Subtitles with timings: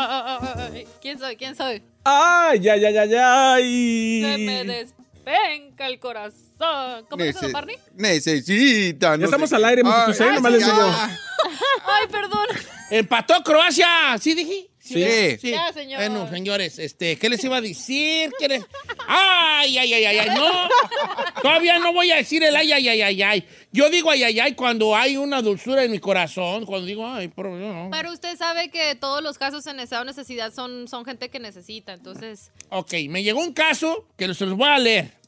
[0.73, 0.87] ay.
[1.01, 1.37] ¿Quién soy?
[1.37, 1.83] ¿Quién soy?
[2.05, 4.23] ¡Ay, ay, ay, ay, ay!
[4.23, 5.00] Se me
[5.31, 7.07] despenca el corazón.
[7.09, 7.77] ¿Cómo dice don Barney?
[7.95, 9.17] Necesita.
[9.17, 10.33] Ya estamos al aire, muchachos, ¿eh?
[10.35, 10.77] Nomás les digo.
[11.87, 12.47] Ay, perdón.
[12.91, 13.87] Empató Croacia,
[14.21, 14.71] ¿sí dije?
[14.81, 15.51] Sí.
[15.51, 16.01] Ya, señor.
[16.01, 18.33] Bueno, señores, este, ¿qué les iba a decir?
[18.39, 18.65] ¿Qué les-
[19.07, 20.49] Ay, ay, ay, ay, ay, no.
[21.43, 23.49] Todavía no voy a decir el ay, ay, ay, ay, ay.
[23.71, 27.29] Yo digo ay, ay, ay cuando hay una dulzura en mi corazón, cuando digo ay,
[27.29, 27.91] pero no.
[27.93, 31.39] Pero usted sabe que todos los casos en estado de necesidad son, son gente que
[31.39, 32.51] necesita, entonces...
[32.71, 35.20] Ok, me llegó un caso que se los voy a leer.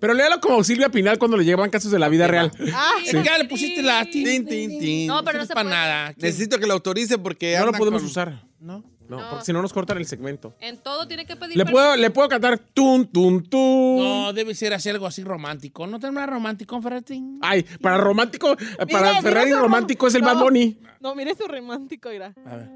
[0.00, 2.50] Pero léalo como Silvia Pinal cuando le llevan casos de la vida real.
[3.04, 4.04] Es que ya le pusiste la...
[4.04, 5.06] Tin, tin, tin.
[5.06, 5.76] No, pero no se para puede.
[5.76, 6.14] nada.
[6.16, 7.56] Necesito que lo autorice porque.
[7.58, 8.42] No lo podemos con- usar.
[8.60, 8.84] ¿No?
[9.08, 9.30] No, No.
[9.30, 10.56] porque si no nos cortan el segmento.
[10.60, 11.72] En todo tiene que pedir Le permiso.
[11.72, 13.98] puedo, le puedo cantar tun, tun, tun.
[14.02, 15.86] No, debe ser así algo así romántico.
[15.86, 17.22] ¿No tendrá romántico, Ferretti?
[17.40, 18.56] Ay, para romántico,
[18.90, 20.34] para mira Ferrari romántico es el No.
[20.34, 20.78] Bad Bunny.
[21.00, 22.34] No, mire su romántico, mira.
[22.44, 22.68] A ver.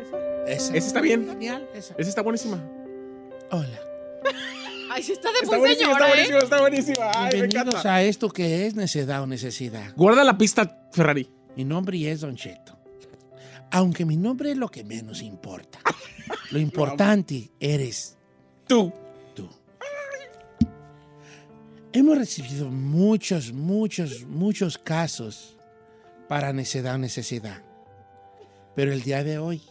[0.00, 0.16] Esa.
[0.46, 0.74] Esa.
[0.76, 1.26] Ese está bien.
[1.28, 1.94] Genial, esa.
[1.98, 2.58] Esa está buenísima.
[3.50, 3.78] Hola.
[4.94, 6.08] Ay, sí está de Está muy buenísima, está ¿eh?
[6.10, 7.10] buenísima, está buenísima.
[7.14, 7.94] Ay, me Bienvenidos encanta.
[7.94, 9.94] a esto que es necedad o necesidad.
[9.96, 11.30] Guarda la pista, Ferrari.
[11.56, 12.78] Mi nombre es Don Cheto.
[13.70, 15.78] Aunque mi nombre es lo que menos importa.
[16.50, 18.18] Lo importante eres
[18.66, 18.92] Tú.
[19.34, 19.48] tú.
[21.94, 25.56] Hemos recibido muchos, muchos, muchos casos
[26.28, 27.62] para necedad o necesidad.
[28.76, 29.62] Pero el día de hoy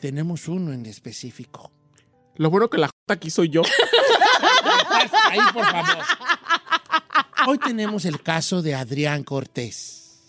[0.00, 1.72] tenemos uno en específico.
[2.36, 3.62] Lo bueno que la aquí soy yo.
[5.30, 6.04] Ahí, por favor.
[7.46, 10.22] Hoy tenemos el caso de Adrián Cortés.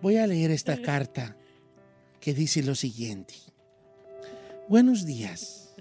[0.00, 1.36] Voy a leer esta carta
[2.20, 3.34] que dice lo siguiente.
[4.68, 5.74] Buenos días.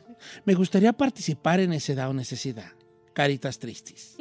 [0.46, 2.72] Me gustaría participar en Necedad o Necesidad.
[3.14, 4.16] Caritas tristes.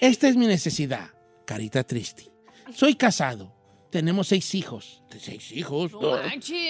[0.00, 1.10] Esta es mi necesidad.
[1.44, 2.30] Carita triste.
[2.72, 3.52] Soy casado.
[3.90, 5.02] Tenemos seis hijos.
[5.18, 5.92] ¿Seis hijos?
[5.92, 6.18] No.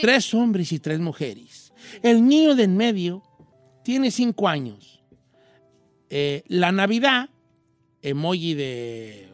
[0.00, 1.72] Tres hombres y tres mujeres.
[2.02, 3.22] El niño de en medio
[3.82, 5.03] tiene cinco años.
[6.10, 7.31] Eh, la Navidad,
[8.03, 9.32] emoji de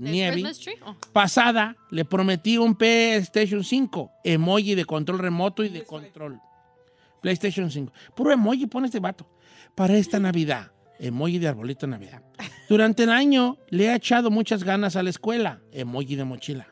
[0.00, 0.42] ¿El nieve.
[0.84, 0.96] Oh.
[1.12, 4.12] Pasada, le prometí un PlayStation 5.
[4.24, 6.40] Emoji de control remoto y de control.
[7.20, 7.92] PlayStation 5.
[8.14, 9.28] Puro emoji pone este vato.
[9.74, 10.72] Para esta Navidad.
[11.00, 12.22] Emoji de arbolito de Navidad.
[12.68, 15.60] Durante el año le he echado muchas ganas a la escuela.
[15.72, 16.68] Emoji de mochila.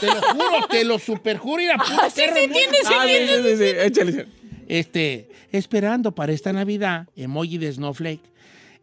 [0.00, 1.62] Te lo juro, te lo superjuro.
[1.62, 2.60] Y la puro perro emoji.
[2.90, 4.41] Ah, sí, sí, sí, sí, échale.
[4.72, 8.22] Este, esperando para esta Navidad, emoji de Snowflake.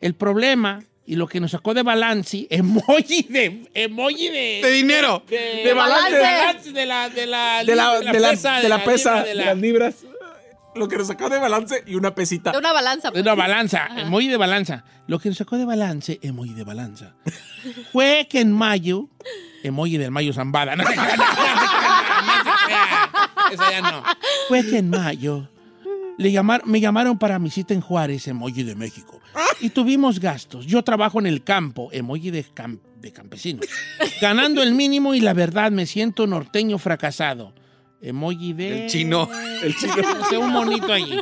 [0.01, 5.23] El problema y lo que nos sacó de balance, emoji de, emoji de, De dinero.
[5.27, 6.11] de, de balance.
[6.15, 9.23] de balance de la, de la, De la, de la, pesa, de la pesa, libra,
[9.23, 9.95] de de la- las libras.
[10.75, 12.51] Lo que nos sacó de balance y una pesita.
[12.51, 13.07] De una balanza.
[13.07, 13.23] de pues.
[13.23, 14.83] una balanza, emoji de balanza.
[15.07, 17.15] Lo que nos sacó de balance, emoji de balanza,
[17.91, 19.09] fue que en mayo,
[19.63, 20.97] emoji del mayo zambada, no no no.
[23.51, 24.03] Esa ya no.
[24.47, 25.49] Fue que en mayo
[26.19, 29.19] le llamar- me llamaron para mi cita en Juárez, emoji de México.
[29.61, 30.65] Y tuvimos gastos.
[30.65, 33.61] Yo trabajo en el campo, emoji de, cam- de campesino.
[34.21, 37.53] Ganando el mínimo y la verdad me siento norteño fracasado.
[38.01, 38.83] Emoji de...
[38.85, 39.29] El chino.
[39.63, 39.93] El chino.
[40.39, 41.17] Un monito allí.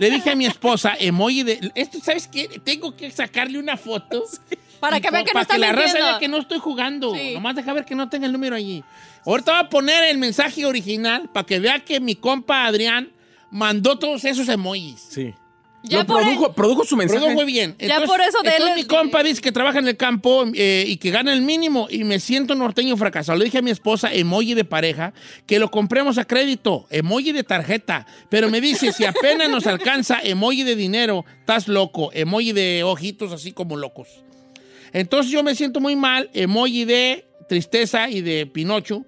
[0.00, 1.72] Le dije a mi esposa, emoji de...
[1.74, 2.60] Esto, ¿sabes qué?
[2.64, 4.24] Tengo que sacarle una foto.
[4.80, 7.14] Para que vean que no para está que la raza vea que no estoy jugando.
[7.14, 7.32] Sí.
[7.32, 8.84] Nomás deja ver que no tenga el número allí.
[9.24, 13.08] Ahorita voy a poner el mensaje original para que vea que mi compa Adrián
[13.54, 15.00] mandó todos esos emojis.
[15.10, 15.32] Sí.
[15.84, 17.20] Ya Lo por produjo, produjo su mensaje.
[17.20, 17.76] Produjo bien.
[17.78, 20.96] Ya por eso entonces denle mi compa dice que trabaja en el campo eh, y
[20.96, 23.38] que gana el mínimo y me siento norteño fracasado.
[23.38, 25.12] Le dije a mi esposa, emoji de pareja,
[25.46, 28.06] que lo compremos a crédito, emoji de tarjeta.
[28.28, 32.10] Pero me dice, si apenas nos alcanza emoji de dinero, estás loco.
[32.12, 34.08] Emoji de ojitos así como locos.
[34.92, 39.04] Entonces yo me siento muy mal, emoji de tristeza y de Pinocho.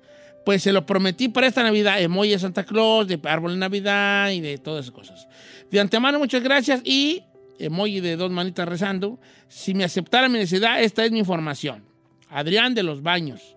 [0.46, 4.30] Pues se lo prometí para esta Navidad, emoji de Santa Claus, de árbol de Navidad
[4.30, 5.26] y de todas esas cosas.
[5.72, 7.24] De antemano, muchas gracias y
[7.58, 9.18] emoji de dos manitas rezando.
[9.48, 11.82] Si me aceptara mi necesidad, esta es mi información.
[12.30, 13.56] Adrián de los Baños.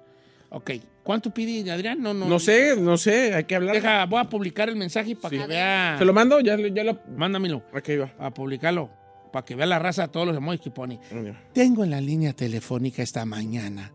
[0.50, 0.72] Ok.
[1.04, 2.02] ¿Cuánto pide Adrián?
[2.02, 2.26] No, no.
[2.26, 3.76] No sé, no sé, hay que hablar.
[3.76, 5.96] Deja, voy a publicar el mensaje para que vea.
[6.00, 6.40] ¿Se lo mando?
[6.40, 7.00] Ya, ya lo...
[7.16, 8.16] Mándamelo Aquí va.
[8.18, 8.90] a publicarlo.
[9.32, 11.00] Para que vea la raza todos los emojis que pone.
[11.54, 13.92] Tengo en la línea telefónica esta mañana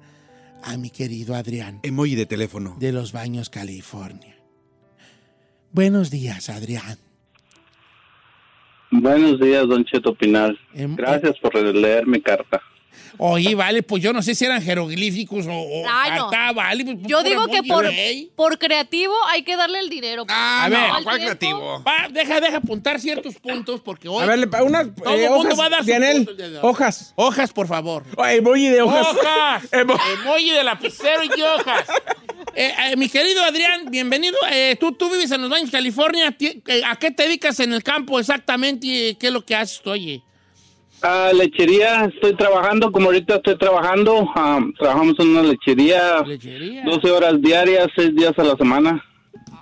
[0.64, 2.76] a mi querido Adrián Emoji de teléfono.
[2.78, 4.36] de Los Baños, California.
[5.72, 6.98] Buenos días, Adrián.
[8.90, 10.58] Buenos días, don Cheto Pinal.
[10.72, 12.62] Em- Gracias por leer mi carta.
[13.18, 16.28] Oye, vale, pues yo no sé si eran jeroglíficos o, o Ay, no.
[16.30, 16.84] carta, vale.
[16.84, 18.30] pues, Yo digo que por, güey.
[18.34, 20.24] por creativo hay que darle el dinero.
[20.28, 21.38] Ah, A ver, al ¿cuál tiempo.
[21.38, 21.82] creativo?
[21.84, 24.22] Va, deja, deja apuntar ciertos puntos porque hoy...
[24.22, 26.34] A ver, le- unas Todo eh, el mundo hojas, va a dar su Dianel, punto
[26.34, 27.12] de- hojas.
[27.16, 28.04] Hojas, por favor.
[28.16, 29.06] Oh, emoji de hojas.
[29.08, 29.62] ¡Hojas!
[29.72, 31.86] Emo- Emoji de lapicero y hojas.
[32.56, 34.36] Eh, eh, mi querido Adrián, bienvenido.
[34.48, 36.30] Eh, tú, tú vives en Los Baños, California.
[36.30, 38.86] Ti- eh, ¿A qué te dedicas en el campo exactamente?
[38.86, 40.22] y ¿Qué es lo que haces tú, oye?
[41.06, 44.26] Ah, lechería, estoy trabajando, como ahorita estoy trabajando.
[44.34, 46.82] ah, trabajamos en una lechería Lechería.
[46.84, 49.04] 12 horas diarias, 6 días a la semana.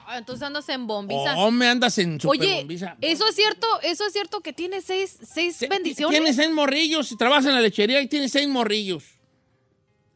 [0.07, 1.37] Ah, Entonces andas en bombiza.
[1.39, 2.97] Oh, me andas en super Oye, bombiza.
[3.01, 6.17] eso es cierto, eso es cierto que tiene seis, seis Se- bendiciones.
[6.17, 9.05] Tienes seis morrillos y trabajas en la lechería y tienes seis morrillos.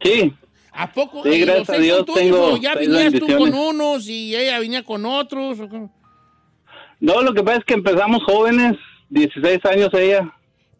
[0.03, 0.33] Sí,
[0.79, 1.23] ¿A poco?
[1.23, 3.71] Sí, ¿Y los gracias a Dios tengo ya seis venías tú con bendiciones.
[3.71, 5.59] unos y ella venía con otros?
[7.01, 8.75] no, lo que pasa es que empezamos jóvenes,
[9.09, 10.33] 16 años ella.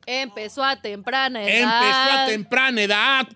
[0.07, 1.83] Empezó a temprana edad.
[1.83, 3.29] Empezó a temprana edad.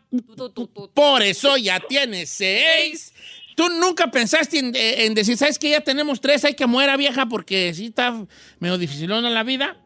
[0.94, 3.12] Por eso ya tienes seis.
[3.56, 7.26] ¿Tú nunca pensaste en, en decir, sabes que ya tenemos tres, hay que muera vieja
[7.26, 8.24] porque sí está
[8.60, 9.76] medio dificilona la vida?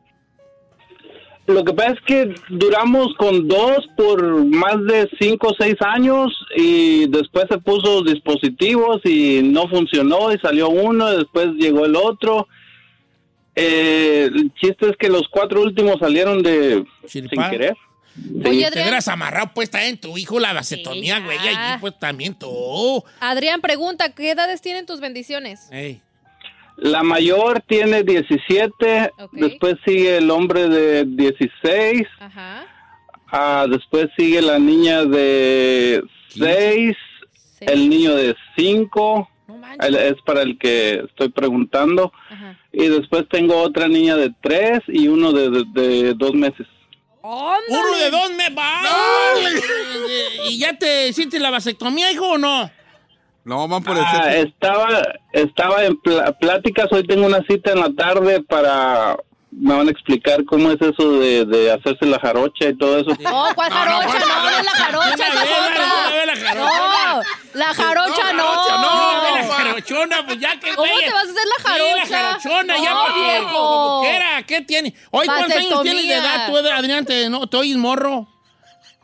[1.47, 6.33] Lo que pasa es que duramos con dos por más de 5 o 6 años
[6.57, 11.97] y después se puso dispositivos y no funcionó y salió uno y después llegó el
[11.97, 12.49] otro.
[13.57, 17.75] Eh, el chiste es que los cuatro últimos salieron de sin querer.
[18.17, 21.73] Oye, Te Adrián, hubieras amarrado pues también tu hijo la vacetomía, Sí, güey, ya.
[21.73, 23.03] allí pues también tú.
[23.21, 25.69] Adrián pregunta, ¿qué edades tienen tus bendiciones?
[25.73, 26.01] Ey.
[26.77, 29.33] La mayor tiene 17, Ok.
[29.35, 32.67] después sigue el hombre de 16, Ajá.
[33.31, 36.97] ah, después sigue la niña de 6,
[37.59, 37.65] Sí.
[37.69, 39.29] el niño de 5.
[39.47, 42.13] No es para el que estoy preguntando.
[42.31, 42.59] Ajá.
[42.73, 46.67] Y después tengo otra niña de tres y uno de, de- de dos meses.
[47.23, 48.83] Uno de dos me va.
[50.49, 52.71] ¿Y ya te hiciste la vasectomía, hijo, o no?
[53.45, 55.03] No, van por el Ah, estaba,
[55.33, 59.17] estaba en pla- pláticas, hoy tengo una cita en la tarde para...
[59.57, 63.11] Me van a explicar cómo es eso de, de hacerse la jarocha y todo eso.
[63.21, 64.19] No, ¿cuál jarocha?
[64.19, 66.11] No, no es la jarocha, esa es otra.
[66.11, 66.79] vez la jarocha.
[67.15, 67.23] No,
[67.55, 69.37] la jarocha No, no.
[69.37, 72.11] la jarochona, pues ya que ¿Cómo te vas a hacer la Sí, jarocha?
[72.11, 73.49] la jarochona, ya No, que- viejo.
[73.53, 74.95] como quiera, ¿qué tiene?
[75.13, 77.05] Oye, ¿cuántos años tienes de edad tú, Adrián?
[77.05, 78.27] ¿Te, no, ¿te oyes morro?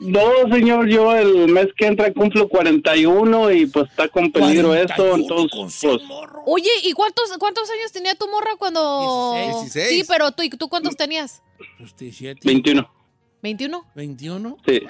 [0.01, 4.75] No, señor, yo el mes que entra cumplo 41 y pues está con peligro 41
[4.75, 6.31] eso, con entonces pues.
[6.47, 9.35] Oye, ¿y cuántos, cuántos años tenía tu morra cuando...?
[9.35, 9.63] 16.
[9.75, 9.89] 16.
[9.89, 11.43] Sí, pero tú, ¿y tú cuántos tenías?
[11.79, 12.91] Pues 17, 21.
[13.43, 13.85] ¿21?
[13.95, 14.83] 21, Sí.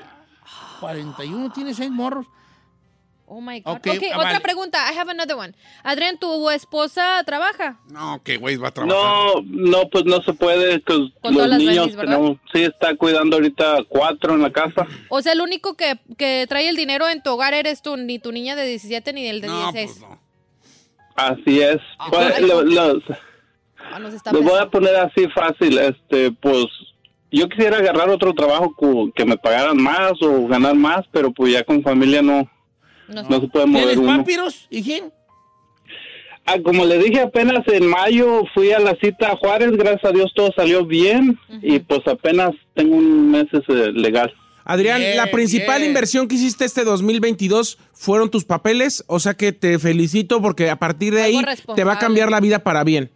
[0.80, 2.26] 41, tienes seis morros.
[3.32, 3.76] Oh my God.
[3.76, 4.40] Ok, Ok, ah, otra vale.
[4.40, 4.78] pregunta.
[4.92, 5.54] I have another one.
[5.84, 7.78] Adrián, ¿tu esposa trabaja?
[7.88, 8.98] No, que güey va a trabajar.
[8.98, 12.12] No, no, pues no se puede, pues Con todas los las niños babies, ¿verdad?
[12.16, 14.84] tenemos, sí está cuidando ahorita cuatro en la casa.
[15.10, 18.18] O sea, el único que, que trae el dinero en tu hogar eres tú, ni
[18.18, 19.98] tu niña de 17 ni el de No, 16.
[20.00, 20.18] pues no.
[21.14, 21.76] Así es.
[22.10, 23.00] Pues, ay, lo- lo-
[23.92, 26.66] Ah, nos está Lo voy a poner así fácil, este, pues
[27.32, 28.74] yo quisiera agarrar otro trabajo
[29.14, 32.48] que me pagaran más o ganar más, pero pues ya con familia no,
[33.10, 34.16] No- no se puede mover ¿Tienes uno.
[34.18, 35.04] papiros, hijín?
[36.46, 40.12] Ah, como le dije apenas en mayo fui a la cita a Juárez, gracias a
[40.12, 44.32] Dios todo salió bien y pues apenas tengo un mes ese legal.
[44.64, 45.90] Adrián, Bien, la principal bien.
[45.90, 50.76] inversión que hiciste este 2022 fueron tus papeles, o sea que te felicito porque a
[50.76, 53.10] partir de Algo ahí te va a cambiar la vida para bien.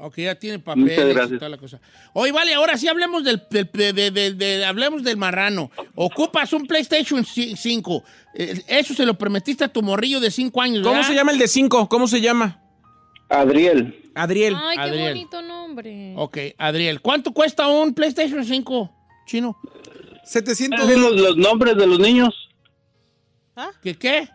[0.00, 1.38] Ok, ya tiene papeles Muchas y gracias.
[1.40, 1.80] toda la cosa.
[2.12, 5.70] Oye, vale, ahora sí hablemos del, del- de- de- de- de- hablemos del marrano.
[5.96, 8.04] Ocupas un PlayStation 5.
[8.34, 11.08] Eh, Eso se lo prometiste a tu morrillo de 5 años, ¿Cómo ¿verdad?
[11.08, 11.88] se llama el de 5?
[11.88, 12.60] ¿Cómo se llama?
[13.28, 14.10] Adriel.
[14.14, 14.54] Adriel.
[14.56, 15.08] Ay, qué Adriel.
[15.14, 16.14] bonito nombre.
[16.16, 17.00] Ok, Adriel.
[17.00, 18.90] ¿Cuánto cuesta un PlayStation 5
[19.26, 19.56] chino?
[20.24, 20.78] 700.
[20.80, 22.34] ¿Puedo decir los, los nombres de los niños?
[23.82, 24.28] ¿Qué qué?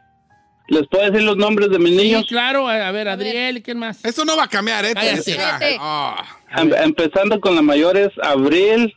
[0.68, 2.26] ¿Les puedo decir los nombres de mis Sí, niños?
[2.28, 2.68] claro.
[2.68, 4.04] A ver, Adriel, ¿y quién más?
[4.06, 4.94] Eso no va a cambiar, ¿eh?
[4.94, 5.22] Cállate.
[5.24, 5.78] Te- Cállate.
[5.80, 6.26] Ah.
[6.58, 8.94] Em- empezando con la mayor es Abril,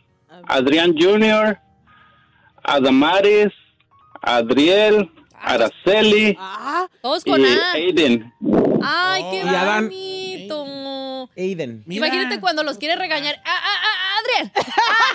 [0.47, 1.57] Adrián Jr.,
[2.63, 3.51] Adamaris,
[4.21, 5.09] Adriel,
[5.39, 7.71] Araceli Ah, Todos con y A.
[7.73, 8.33] Aiden.
[8.83, 9.85] Ay, qué Adán.
[9.85, 11.29] bonito.
[11.37, 11.83] Aiden.
[11.85, 12.07] Mira.
[12.07, 13.35] Imagínate cuando los quiere regañar.
[13.45, 14.51] ¡Ah, ah, ah, Adriel!
[14.55, 14.63] ¡Ah,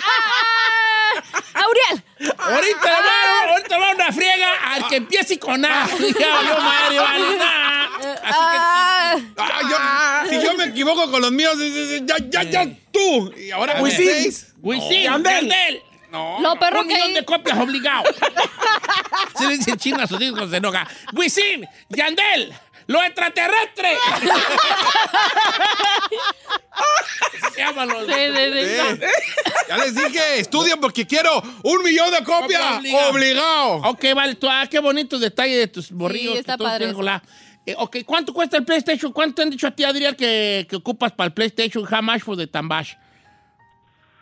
[0.03, 1.23] ah,
[1.55, 1.63] ah!
[1.63, 2.03] ¡Auriel!
[2.37, 5.87] Ahorita va, ahorita va una friega al que empiece con A.
[6.19, 7.37] Ya valió madre, vale.
[7.37, 7.85] nah.
[8.23, 9.61] Así Ah, Ah,
[10.25, 11.55] yo- si yo me equivoco con los míos,
[12.05, 13.31] ya, ya, ya, tú.
[13.37, 13.81] Y ahora que.
[13.81, 15.33] Wisin, Yandel.
[15.49, 15.83] Yandel.
[16.11, 16.39] No.
[16.41, 18.03] lo perro Un que millón hay- de copias obligado.
[19.37, 20.87] Se le dice chino a sus hijos, se enoja.
[21.13, 22.53] Wisin, Yandel,
[22.87, 23.89] lo extraterrestre.
[27.53, 28.07] Se llaman los...
[28.07, 28.99] de- de- de- Eh,
[29.69, 32.61] Ya les dije, estudian porque quiero un millón de copias.
[32.61, 33.09] Copia obligado.
[33.11, 33.73] Obligado.
[33.89, 36.33] Ok, vale, tú, ah, qué bonito detalle de tus borrillos.
[36.33, 36.97] Sí, está que tú padre tienes eso.
[36.97, 37.23] con la-
[37.65, 39.13] Eh, ok, ¿cuánto cuesta el PlayStation?
[39.13, 41.85] ¿Cuánto te han dicho a ti, Adrián, que, que ocupas para el PlayStation?
[41.89, 42.93] How much for the Tambash?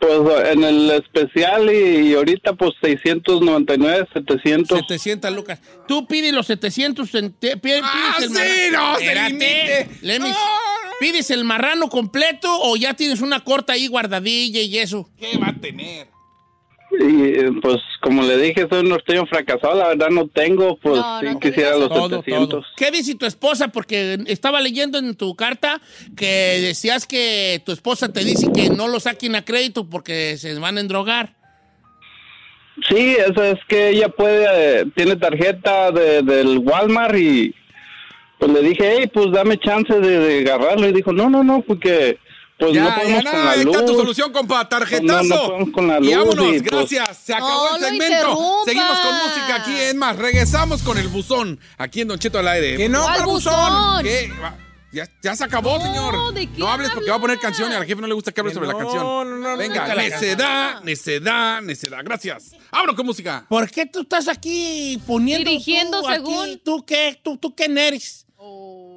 [0.02, 4.80] Pues en el especial y, y ahorita pues 699, 700.
[4.80, 5.60] 700 lucas.
[5.86, 7.14] Tú pides los 700.
[7.14, 8.92] En te- pi- pides Ah, el sí, marrano.
[8.92, 10.26] no, se Espérate, me- No.
[10.98, 15.08] ¿Pides el marrano completo o ya tienes una corta ahí guardadilla y eso?
[15.18, 16.08] ¿Qué va a tener?
[17.00, 20.96] Y eh, pues como le dije, soy un norteño fracasado, la verdad no tengo, pues
[21.00, 22.48] No, sí no quisiera los Todo, 700.
[22.50, 22.62] todo.
[22.76, 23.68] ¿Qué dice tu esposa?
[23.68, 25.80] Porque estaba leyendo en tu carta
[26.16, 30.58] que decías que tu esposa te dice que no lo saquen a crédito porque se
[30.58, 31.34] van a endrogar.
[32.88, 37.54] Sí, eso es que ella puede, eh, tiene tarjeta de, del Walmart y
[38.38, 40.88] pues le dije, hey, pues dame chance de, de agarrarlo.
[40.88, 42.18] Y dijo, no, no, no, porque
[42.66, 43.74] pues no ya, ya, no, con la ahí luz.
[43.76, 44.68] está tu solución, compa.
[44.68, 45.22] Tarjetazo.
[45.22, 47.18] No, no podemos con la y luz vámonos, y, pues, gracias.
[47.24, 48.62] Se acabó No el segmento.
[48.64, 49.72] Seguimos con música aquí.
[49.74, 51.58] Es más, regresamos con el buzón.
[51.78, 52.76] Aquí en Don Cheto al aire.
[52.76, 54.02] Que no, ¿Cuál ¿cuál buzón?
[54.02, 54.32] ¿Qué?
[54.92, 56.34] Ya, ya se acabó, No, señor.
[56.34, 58.30] ¿de qué no hables porque va a poner canción y al jefe no le gusta
[58.30, 59.02] que hable Que sobre la canción.
[59.02, 62.00] no, no, no, Venga, necedad, necedad, necedad.
[62.04, 62.52] Gracias.
[62.70, 63.46] Abro con música.
[63.48, 66.16] ¿Por qué tú estás aquí poniendo Dirigiendo tú aquí?
[66.18, 67.18] según- ¿Tú qué?
[67.24, 68.26] ¿Tú, tú quién eres?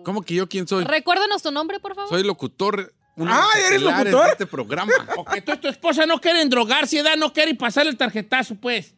[0.04, 0.84] ¿Cómo que yo quién soy?
[0.84, 2.10] Recuérdanos tu nombre, por favor.
[2.10, 2.94] Soy locutor.
[3.18, 4.26] Ah, ¿eres locutor?
[4.26, 4.92] de este programa.
[5.18, 8.94] Ok, tú, tu esposa no quiere endrogarse, edad, no quiere pasar el tarjetazo, pues.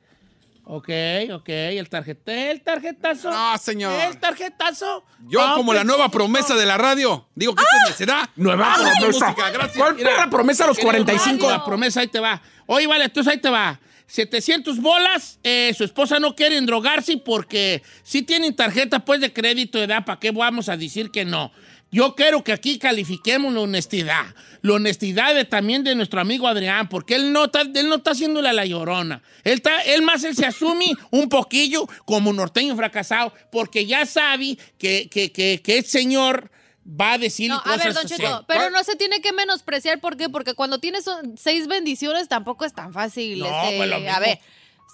[0.69, 0.89] Ok,
[1.33, 2.37] ok, el tarjetazo.
[2.37, 3.31] El tarjetazo.
[3.31, 3.93] No, señor.
[4.01, 5.05] El tarjetazo.
[5.29, 8.29] Yo, Ah, como la pues, nueva promesa de la radio, digo que esto es necedad.
[8.35, 9.27] Nueva promesa.
[9.29, 9.77] música, gracias.
[9.77, 11.49] ¿Cuál perra promesa a los Querido 45?
[11.49, 12.41] La promesa ahí te va.
[12.65, 13.79] Oye, vale, entonces ahí te va.
[14.07, 19.79] 700 bolas, eh, su esposa no quiere endrogarse porque si tienen tarjeta pues de crédito,
[19.79, 20.03] ¿verdad?
[20.05, 21.51] ¿Para qué vamos a decir que no?
[21.89, 24.25] Yo quiero que aquí califiquemos la honestidad.
[24.61, 28.11] La honestidad de- también de nuestro amigo Adrián, porque él no está, él no está
[28.11, 29.21] haciéndole a la llorona.
[29.43, 34.57] Él, está, él más él se asume un poquillo como norteño fracasado, porque ya sabe
[34.77, 36.51] que, que, que, que el señor
[36.85, 38.15] va a decir No, a cosas ver, Don así.
[38.15, 40.27] Cheto, pero no se tiene que menospreciar, ¿por qué?
[40.29, 41.05] Porque cuando tienes
[41.37, 43.39] seis bendiciones tampoco es tan fácil.
[43.39, 44.13] No, este, pues lo mismo.
[44.15, 44.39] a ver,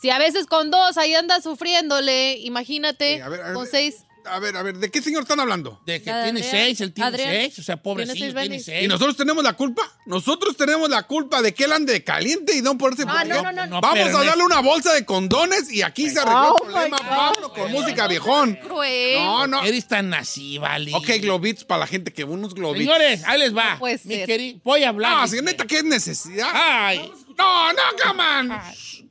[0.02, 3.66] si a veces con dos ahí andas sufriéndole, imagínate, Sí, a ver, a ver, con
[3.68, 4.06] seis.
[4.26, 5.82] A ver, a ver, ¿de qué señor están hablando?
[5.86, 6.48] De que tiene Adrián.
[6.50, 7.30] seis, él tiene Adrián.
[7.32, 8.66] seis, o sea, Tiene pobrecillo, tiene bendiciones.
[8.66, 8.84] seis.
[8.86, 9.82] ¿Y nosotros tenemos la culpa?
[10.06, 13.24] Nosotros tenemos la culpa de que él ande de caliente y no por ese Ah,
[13.26, 13.82] no, no, no, no.
[13.82, 16.98] Vamos pero a darle una bolsa de condones y aquí se arregló Oh, el problema.
[16.98, 17.16] my God.
[17.16, 18.56] Vámonos con música viejón.
[18.64, 19.20] Cruel.
[19.20, 19.64] No, no.
[19.64, 20.92] Eres tan así, vale.
[20.94, 22.86] Ok, globits para la gente que unos globits.
[22.86, 23.74] Señores, ahí les va.
[23.74, 24.30] No puede Mi ser.
[24.30, 25.18] queri- voy a hablar.
[25.18, 26.48] No, si neta, ¿qué es necesidad?
[26.54, 28.62] Ay, No, no, come on.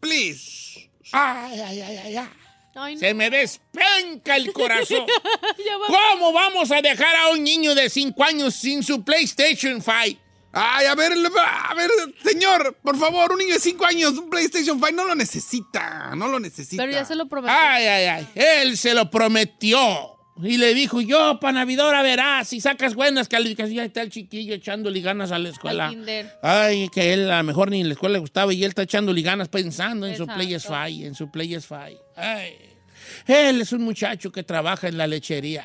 [0.01, 0.89] Please.
[1.13, 2.29] ay, ay, ay, ay, ay.
[2.75, 3.01] Ay, no.
[3.01, 5.07] Se me despenca el corazón.
[5.87, 10.21] ¿Cómo vamos a dejar a un niño de 5 años sin su PlayStation 5?
[10.55, 11.91] Ay, a ver, a ver,
[12.23, 16.29] señor, por favor, un niño de 5 años, un PlayStation 5 no lo necesita, no
[16.29, 16.83] lo necesita.
[16.83, 17.55] Pero ya se lo prometí.
[17.57, 18.29] Ay, ay, ay.
[18.35, 20.12] Él se lo prometió.
[20.41, 25.01] Y le dijo, yo, panavidora, verás, si sacas buenas calificaciones, ya está el chiquillo echándole
[25.01, 25.93] ganas a la escuela.
[26.43, 28.83] Ay, que él a lo mejor ni en la escuela le gustaba y él está
[28.83, 30.43] echándole ganas pensando en su Exacto.
[30.43, 31.99] PS5, en su PS5.
[32.17, 32.55] Ay.
[33.27, 35.65] Él es un muchacho que trabaja en la lechería.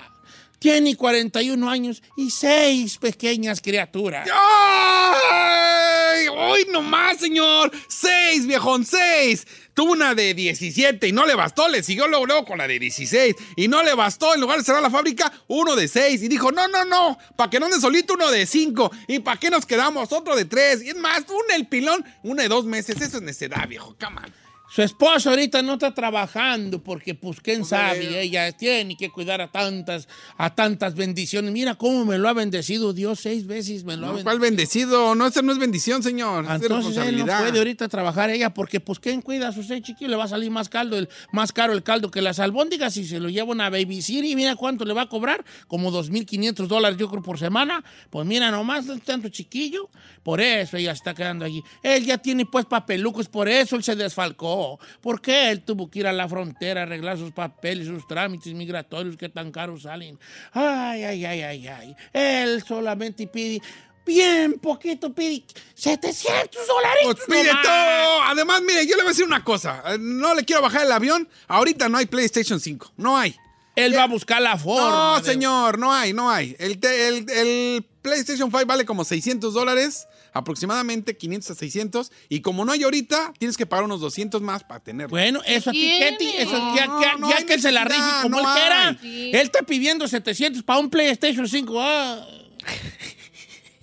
[0.59, 4.27] Tiene 41 años y seis pequeñas criaturas.
[4.33, 6.27] ¡Ay!
[6.27, 7.71] ¡Hoy nomás, señor!
[7.87, 9.45] ¡Seis, viejón, seis!
[9.75, 13.35] Tuvo una de 17 y no le bastó, le siguió luego, con la de 16
[13.55, 16.51] y no le bastó, en lugar de cerrar la fábrica, uno de 6 y dijo,
[16.51, 19.67] no, no, no, para que no ande solito uno de 5 y para qué nos
[19.67, 23.17] quedamos otro de 3 y es más, un el pilón, uno de dos meses, eso
[23.17, 24.21] es necedad, viejo, come.
[24.69, 29.49] Su esposo ahorita no está trabajando porque, pues, quién sabe, ella tiene que cuidar a
[29.49, 31.51] tantas, a tantas bendiciones.
[31.51, 34.23] Mira cómo me lo ha bendecido Dios seis veces, me lo ha No, bendecido.
[34.25, 35.15] ¿Cuál bendecido?
[35.15, 36.45] No, esa no es bendición, señor.
[36.45, 39.83] es Entonces él no puede ahorita trabajar ella porque, pues, ¿quién cuida a sus seis
[39.83, 40.11] chiquillos?
[40.11, 43.05] Le va a salir más caldo, el, más caro el caldo que las albóndigas si
[43.05, 46.97] se lo lleva una baby y mira cuánto le va a cobrar, como 2.500 dólares
[46.97, 47.83] yo creo por semana.
[48.09, 49.89] Pues mira, nomás tanto chiquillo,
[50.23, 51.63] por eso ella se está quedando allí.
[51.83, 54.56] Él ya tiene pues papelucos, por eso él se desfalcó.
[55.01, 58.53] ¿Por qué él tuvo que ir a la frontera a arreglar sus papeles, sus trámites
[58.53, 60.19] migratorios que tan caros salen?
[60.53, 61.95] Ay, ay, ay, ay, ay.
[62.13, 63.61] Él solamente pide
[64.05, 65.43] bien poquito, pide
[65.75, 66.99] 700 dólares.
[67.03, 68.23] Pues pide todo.
[68.23, 69.83] Además, mire, yo le voy a decir una cosa.
[69.87, 71.27] Eh, No le quiero bajar el avión.
[71.47, 72.93] Ahorita no hay PlayStation 5.
[72.97, 73.35] No hay.
[73.75, 74.89] Él va a buscar la forma.
[74.89, 76.55] No, de- señor, no hay, no hay.
[76.57, 82.11] El, el- el PlayStation 5 vale como 600 dólares, aproximadamente 500 a 600.
[82.29, 85.09] Y como no hay ahorita, tienes que pagar unos 200 más para tenerlo.
[85.09, 86.17] Bueno, eso a ti, ¿Tiene?
[86.17, 88.59] Ketty, eso ya, No, ya- no ya que él se la necesidad, como no él
[88.59, 88.97] quiera.
[89.01, 89.29] Sí.
[89.33, 91.73] Él está pidiendo 700 para un PlayStation 5.
[91.81, 92.27] Ah.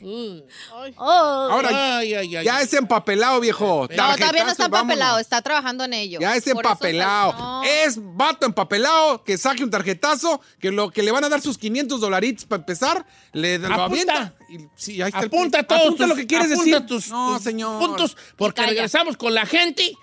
[0.07, 1.49] Oh.
[1.51, 2.45] Ahora, Ay, ay, ay.
[2.45, 3.89] ya es empapelado, viejo.
[3.91, 6.21] No, todavía no está empapelado, está trabajando en ello.
[6.21, 7.33] Ya es Por empapelado.
[7.33, 7.63] no.
[7.65, 11.57] Es vato empapelado que saque un tarjetazo, que lo que le van a dar sus
[11.59, 13.85] 500 dolaritos para empezar, le lo Apunta.
[13.85, 14.35] avienta.
[14.51, 16.81] Y- sí, ahí está el- Apunta todos Apunta tus- lo que quieres decir.
[16.87, 17.79] tus- No, tus señor.
[17.79, 19.97] puntos, porque regresamos con la gente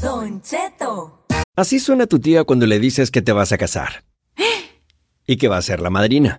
[0.00, 1.26] Don Cheto.
[1.56, 4.04] Así suena tu tía cuando le dices que te vas a casar.
[5.26, 6.38] Y que va a ser la madrina.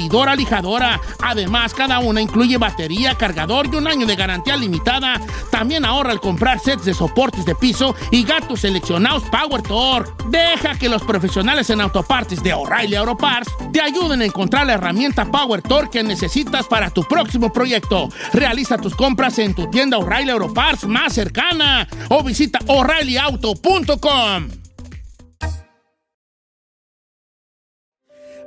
[0.35, 0.99] lijadora.
[1.19, 5.21] Además, cada una incluye batería, cargador y un año de garantía limitada.
[5.51, 10.11] También ahorra al comprar sets de soportes de piso y gatos seleccionados Power Torque.
[10.29, 14.73] Deja que los profesionales en autopartes de O'Reilly Auto Parts te ayuden a encontrar la
[14.73, 18.09] herramienta Power Torque que necesitas para tu próximo proyecto.
[18.33, 24.60] Realiza tus compras en tu tienda O'Reilly Auto Parts más cercana o visita o'ReillyAuto.com.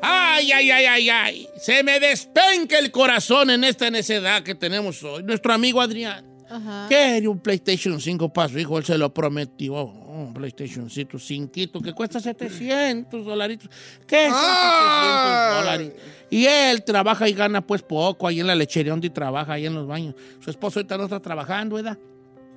[0.06, 1.48] Ay, ay, ay, ay, ay.
[1.56, 5.22] Se me despenca el corazón en esta necedad que tenemos hoy.
[5.22, 6.24] Nuestro amigo Adrián.
[6.50, 6.86] Ajá.
[6.88, 9.84] Quiere un PlayStation 5 para su hijo, él se lo prometió.
[9.84, 13.68] Un PlayStation 5 que cuesta 700 dolaritos.
[14.06, 15.56] ¿Qué son 700 Ay.
[15.58, 15.92] dólares?
[16.30, 19.74] Y él trabaja y gana pues poco ahí en la lechería donde trabaja, ahí en
[19.74, 20.14] los baños.
[20.40, 21.98] Su esposo ahorita no está trabajando, ¿verdad?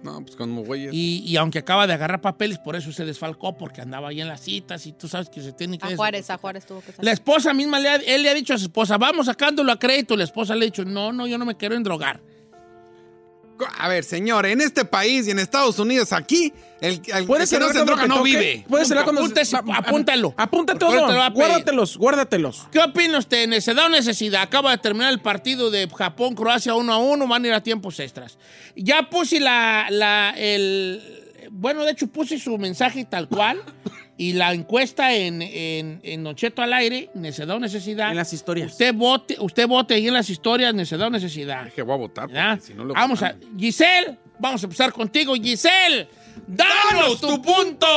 [0.04, 0.94] No, pues como güeyes.
[0.94, 4.28] Y, y aunque acaba de agarrar papeles, por eso se desfalcó, porque andaba ahí en
[4.28, 5.88] las citas y tú sabes que se tiene que...
[5.92, 7.04] A Juárez, a Juárez tuvo que salir.
[7.06, 9.80] La esposa misma, le ha- él le ha dicho a su esposa, vamos sacándolo a
[9.80, 10.16] crédito.
[10.16, 12.22] La esposa le ha dicho, no, no, yo no me quiero endrogar.
[13.78, 17.60] A ver, señor, en este país y en Estados Unidos, aquí, el, el Puedes que
[17.60, 18.65] no se droga no vive.
[18.67, 20.34] Puedes apúntalo.
[20.38, 21.08] Apunta Porque ahora todo.
[21.08, 21.48] te lo va a pedir.
[21.48, 22.67] Guárdatelos, guárdatelos.
[22.72, 23.48] ¿Qué opina usted?
[23.48, 24.41] ¿Necesidad o necesidad?
[24.41, 28.00] Acaba de terminar el partido de Japón-Croacia 1 a 1, van a ir a tiempos
[28.00, 28.38] extras.
[28.76, 31.02] Ya puse la, la, el...
[31.52, 33.62] Bueno, de hecho puse su mensaje tal cual
[34.19, 38.10] Y la encuesta en, en, en Don Cheto al aire, necesidad o necesidad.
[38.10, 38.71] En las historias.
[38.71, 41.71] Usted vote, usted vote ahí en las historias, necesidad o necesidad.
[41.71, 42.60] Que voy a votar.
[42.60, 43.36] si no lo Vamos a.
[43.58, 45.36] Giselle, vamos a empezar contigo.
[45.36, 46.08] Giselle,
[46.47, 47.88] danos tu punto.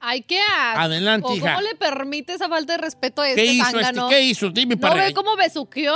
[0.00, 0.80] Ay, qué asco.
[0.80, 1.60] Adelante, ¿Cómo hija.
[1.60, 4.00] le permite esa falta de respeto a este ¿Qué hizo este?
[4.08, 4.50] ¿Qué hizo?
[4.50, 5.94] Dime ¿No para ve cómo besuqueó?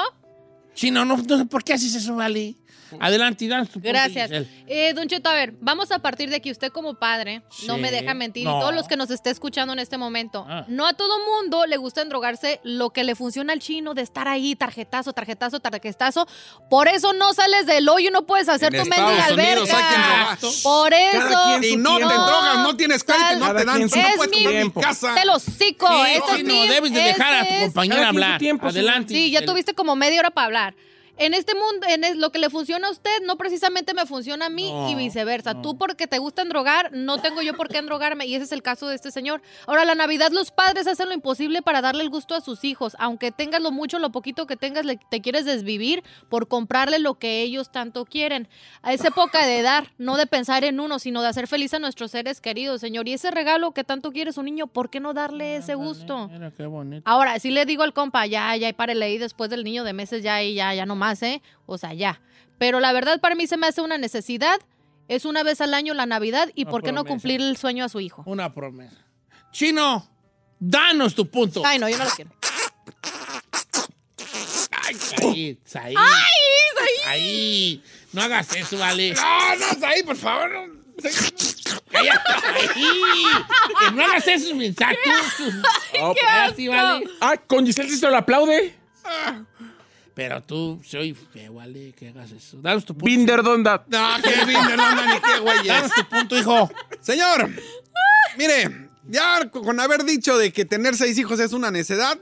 [0.75, 1.17] Sí, no, no,
[1.49, 2.55] por qué haces eso, vale.
[3.01, 4.31] Adelante, punto, Gracias.
[4.67, 6.51] Eh, don Cheto, a ver, vamos a partir de aquí.
[6.51, 8.57] Usted como padre, no me deja mentir, No.
[8.57, 10.65] y todos los que nos esté escuchando en este momento, Ah.
[10.69, 14.29] no a todo mundo le gusta endrogarse lo que le funciona al chino de estar
[14.29, 16.27] ahí, tarjetazo, tarjetazo, tarjetazo.
[16.71, 20.39] Por eso no sales del hoyo y no puedes hacer En tu mendiga alberca.
[20.63, 21.63] Por eso...
[21.63, 23.81] Su no te drogas, no tienes crédito, no te dan.
[23.81, 25.15] no puedes mi- comer en mi casa.
[25.15, 25.87] Te lo cico.
[25.89, 28.39] Sí, este es chino, mi- debes de dejar a tu compañera hablar.
[28.39, 28.67] tiempo.
[28.69, 29.15] Adelante.
[29.15, 30.75] Sí, ya tuviste como media hora para hablar.
[31.17, 34.47] En este mundo, en es- lo que le funciona a usted, no precisamente me funciona
[34.47, 35.55] a mí No, y viceversa.
[35.55, 35.63] no.
[35.63, 38.63] Tú porque te gusta drogar, no tengo yo por qué endrogarme y ese es el
[38.63, 39.41] caso de este señor.
[39.67, 42.97] Ahora, la Navidad los padres hacen lo imposible para darle el gusto a sus hijos.
[42.99, 47.15] Aunque tengas lo mucho, lo poquito que tengas, le- te quieres desvivir por comprarle lo
[47.19, 48.49] que ellos tanto quieren.
[48.89, 52.11] Es época de dar, no de pensar en uno, sino de hacer feliz a nuestros
[52.11, 53.07] seres queridos, señor.
[53.07, 56.29] Y ese regalo que tanto quieres un niño, ¿por qué no darle ese gusto?
[56.29, 57.03] Mira qué bonito.
[57.09, 59.93] Ahora, sí le digo al compa, ya, ya, y párele ahí después del niño de
[59.93, 61.43] meses, ya, y ya, ya no más, ¿eh?
[61.67, 62.21] O sea, ya.
[62.59, 64.59] Pero la verdad, para mí se me hace una necesidad.
[65.09, 67.85] Es una vez al año la Navidad y Una ¿por qué no cumplir el sueño
[67.85, 68.23] a su hijo?
[68.27, 68.97] Una promesa.
[69.53, 70.09] Chino,
[70.59, 71.63] danos tu punto.
[71.65, 72.31] Ay, no, yo no lo quiero.
[74.87, 75.95] Ay, Said, Said.
[77.07, 77.83] Ahí.
[78.13, 79.13] No hagas eso, vale.
[79.13, 80.51] No, no, ahí, por favor.
[80.51, 80.85] no.
[81.91, 83.25] Cállate ahí.
[83.81, 84.97] Que no hagas eso, mensaje.
[85.93, 87.07] qué Así, vale.
[87.21, 88.75] Ah, con Giselle se lo aplaude.
[90.15, 92.59] Pero tú soy feo, vale, que hagas eso.
[92.61, 93.07] Danos tu punto.
[93.07, 93.85] Binder Donda.
[93.89, 95.67] No, qué bien, no, no, ni qué güeyes.
[95.67, 96.71] Danos tu punto, hijo.
[97.01, 97.51] Señor,
[98.39, 102.17] mire, ya con haber dicho de que tener seis hijos es una necedad,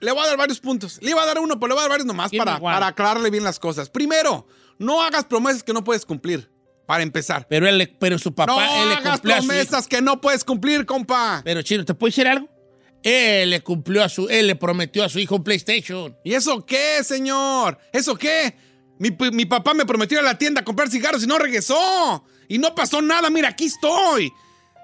[0.00, 0.98] le voy a dar varios puntos.
[1.00, 3.30] Le iba a dar uno, pero le voy a dar varios nomás para, para aclararle
[3.30, 3.88] bien las cosas.
[3.88, 4.46] Primero,
[4.78, 6.50] no hagas promesas que no puedes cumplir,
[6.86, 7.46] para empezar.
[7.48, 9.52] Pero, él, pero su papá, no él le hagas cumplió a su hijo.
[9.52, 11.40] promesas que no puedes cumplir, compa.
[11.44, 12.48] Pero, Chino, ¿te puedo decir algo?
[13.06, 14.28] Él le cumplió a su...
[14.28, 16.16] Él le prometió a su hijo un PlayStation.
[16.24, 17.78] ¿Y eso qué, señor?
[17.92, 18.56] ¿Eso qué?
[18.98, 22.24] Mi, mi papá me prometió ir a la tienda a comprar cigarros y no regresó.
[22.48, 24.32] Y no pasó nada, mira, aquí estoy.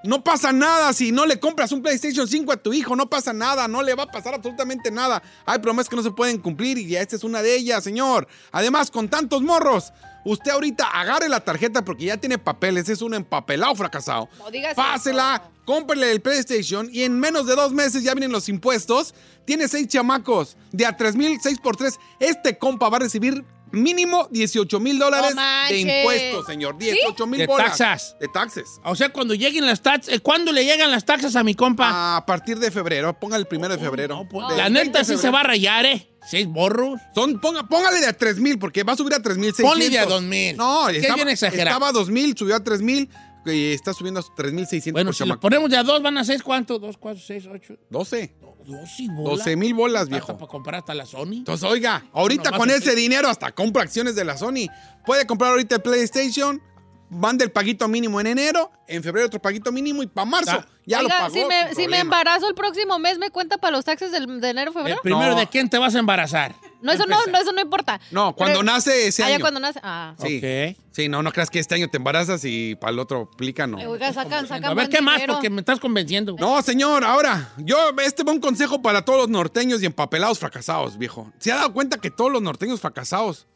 [0.04, 3.32] No pasa nada si no le compras un PlayStation 5 a tu hijo, no pasa
[3.32, 5.20] nada, no le va a pasar absolutamente nada.
[5.44, 8.28] Hay promesas que no se pueden cumplir y esta es una de ellas, señor.
[8.52, 9.92] Además, con tantos morros,
[10.24, 14.28] usted ahorita agarre la tarjeta porque ya tiene papeles, es un empapelado fracasado.
[14.38, 18.48] No digas Pásela, cómprele el PlayStation y en menos de dos meses ya vienen los
[18.48, 19.14] impuestos.
[19.44, 21.98] Tiene seis chamacos de a tres mil, seis por tres.
[22.20, 26.78] Este compa va a recibir mínimo 18 mil dólares No de impuestos, señor.
[26.78, 27.78] 18 mil De bolas.
[27.78, 28.16] taxas.
[28.20, 28.80] De taxes.
[28.84, 30.20] O sea, cuando lleguen las taxas...
[30.20, 32.16] ¿Cuándo le llegan las taxas a mi compa?
[32.16, 34.16] A partir de febrero, ponga el primero de febrero.
[34.16, 35.32] No, pues, la 20 neta de sí se febrero.
[35.32, 36.08] va a rayar, ¿eh?
[36.30, 37.00] Seis borros.
[37.14, 39.90] Son, ponga, póngale de a 3 mil porque va a subir a 3 mil Ponle
[39.90, 40.56] de a 2,000.
[40.56, 41.68] No, Es que es estaba, bien exagerado.
[41.70, 43.08] estaba a 2 mil, subió a 3 mil
[43.44, 46.00] y está subiendo a 3 mil 600 Bueno, por si lo ponemos de a dos,
[46.00, 46.78] van a ser ¿cuánto?
[46.78, 47.74] Dos, cuatro, seis, ocho.
[47.90, 48.36] 12.
[48.66, 49.38] Doce bolas.
[49.38, 50.36] 12 mil bolas, Hasta viejo.
[50.38, 51.32] para comprar hasta la Sony.
[51.38, 54.66] Entonces, oiga, ahorita Nomás con el ese Play- dinero hasta compra acciones de la Sony.
[55.04, 56.62] Puede comprar ahorita el PlayStation,
[57.10, 60.66] manda el paguito mínimo en enero, en febrero otro paguito mínimo y para marzo Ah.
[60.86, 61.34] ya lo Oiga, pagó.
[61.34, 64.48] si me, si me embarazo el próximo mes, ¿me cuenta para los taxes del, de
[64.50, 65.00] enero, El febrero?
[65.02, 65.38] primero, No.
[65.38, 66.54] ¿de quién te vas a embarazar?
[66.82, 68.00] No, eso no, no, eso no importa.
[68.10, 69.42] No, cuando Pero- nace ese Ah, ya año.
[69.42, 69.80] cuando nace.
[69.82, 70.14] Ah.
[70.20, 70.38] Sí.
[70.38, 70.76] Ok.
[70.92, 73.78] Sí, no, no creas que este año te embarazas y para el otro aplica, no.
[73.80, 75.14] Eh, Oiga, sacan, sacan A ver, buen ¿qué más?
[75.14, 75.34] dinero.
[75.34, 76.36] Porque me estás convenciendo.
[76.38, 80.98] No, señor, ahora, yo, este va un consejo para todos los norteños y empapelados fracasados,
[80.98, 81.32] viejo.
[81.38, 83.46] ¿Se ha dado cuenta que todos los norteños fracasados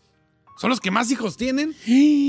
[0.56, 1.76] son los que más hijos tienen?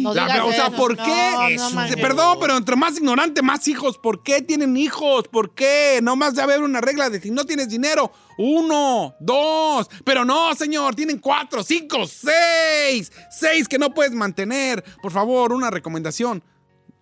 [0.04, 0.76] No La- digas o sea, eso.
[0.76, 1.58] ¿por qué?
[1.58, 2.02] no.
[2.02, 3.98] Perdón, pero entre más ignorante, más hijos.
[3.98, 5.28] ¿Por qué tienen hijos?
[5.30, 6.00] ¿Por qué?
[6.04, 9.90] No más de haber una regla de si no tienes dinero, uno, dos.
[10.04, 13.12] Pero no, señor, tienen cuatro, cinco, seis.
[13.32, 14.84] Seis que no puedes mantener.
[15.02, 16.44] Por favor, una recomendación.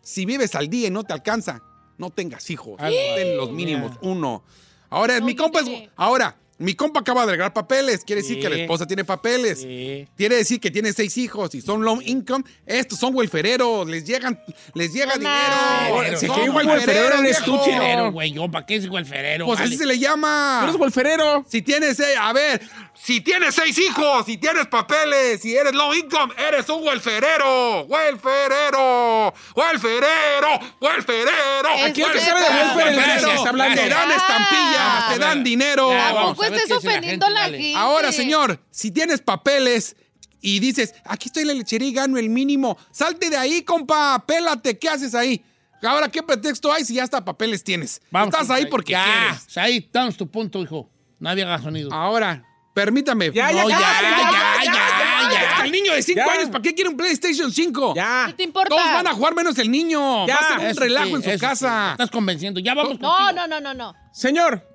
[0.01, 1.61] Si vives al día y no te alcanza,
[1.97, 2.77] no tengas hijos.
[2.77, 4.43] Ten los mínimos, uno.
[4.91, 5.67] Ahora, No, mi compa es...
[5.95, 8.03] Ahora, mi compa acaba de agregar papeles.
[8.05, 9.61] Quiere decir que la esposa tiene papeles.
[9.61, 10.07] Sí.
[10.15, 12.43] Quiere decir que tiene seis hijos y son low income.
[12.65, 14.39] Estos son welfereros, les llegan,
[14.73, 16.17] les llega No dinero.
[16.19, 17.57] Si qué welferero eres tú.
[17.59, 18.31] Ferero, güey.
[18.31, 19.45] yo, ¿Para qué digo el ferero?
[19.45, 19.69] Pues Vale.
[19.69, 20.59] así se le llama.
[20.61, 21.45] Tú eres golferero.
[21.49, 22.61] Si tienes, a ver,
[22.93, 27.85] si tienes seis hijos, si tienes papeles, si eres low income, eres un welferero.
[27.85, 29.33] Welferero.
[29.55, 30.59] Welferero.
[30.79, 31.69] Welferero.
[31.85, 32.39] Aquí el que welferero.
[32.39, 32.95] sabe de welfare es Welferero.
[32.95, 33.81] Gracias, está hablando.
[33.81, 34.15] Te dan Ah.
[34.15, 35.89] estampillas, te dan dinero.
[35.91, 37.73] Ya, vamos pues estés ofendiendo la, gente.
[37.75, 39.95] Ahora, señor, si tienes papeles
[40.41, 44.23] y dices, aquí estoy en la lechería y gano el mínimo, salte de ahí, compa,
[44.27, 45.43] pélate, ¿qué haces ahí?
[45.83, 48.01] Ahora, ¿qué pretexto hay si ya hasta papeles tienes?
[48.09, 49.03] Vamos, Estás ahí porque ya.
[49.05, 49.57] Ah, quieres.
[49.57, 50.89] Ahí, damos tu punto, hijo.
[51.19, 51.91] No había gasonido.
[51.93, 53.31] Ahora, permítame.
[53.31, 56.97] Ya, ya, ya, ya, ya, Hasta el niño de 5 años, ¿para qué quiere un
[56.97, 57.93] PlayStation 5?
[57.95, 58.25] Ya.
[58.27, 58.69] ¿Qué te importa?
[58.69, 60.25] Todos van a jugar menos el niño.
[60.27, 60.39] Ya.
[60.59, 61.87] Va un relajo en su casa.
[61.87, 61.91] Sí.
[61.91, 62.59] Estás convenciendo.
[62.59, 63.31] Ya vamos No, contigo.
[63.33, 63.93] no, no, no, no.
[64.11, 64.67] Señor,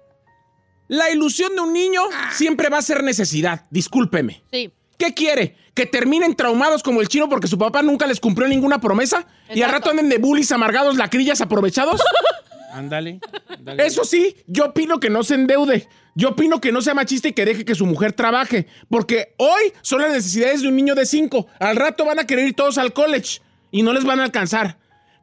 [0.90, 3.64] la ilusión de un niño siempre va a ser necesidad.
[3.70, 4.42] Discúlpeme.
[4.50, 4.72] Sí.
[4.98, 5.54] ¿Qué quiere?
[5.72, 9.24] ¿Que terminen traumados como el chino porque su papá nunca les cumplió ninguna promesa?
[9.54, 12.00] ¿Y al rato anden de bullies amargados, lacrillas aprovechados?
[12.72, 13.20] Ándale.
[13.48, 13.86] ándale.
[13.86, 15.88] Eso sí, yo opino que no se endeude.
[16.16, 18.66] Yo opino que no sea machista y que deje que su mujer trabaje.
[18.88, 21.46] Porque hoy son las necesidades de un niño de 5.
[21.60, 24.76] Al rato van a querer ir todos al college y no les van a alcanzar.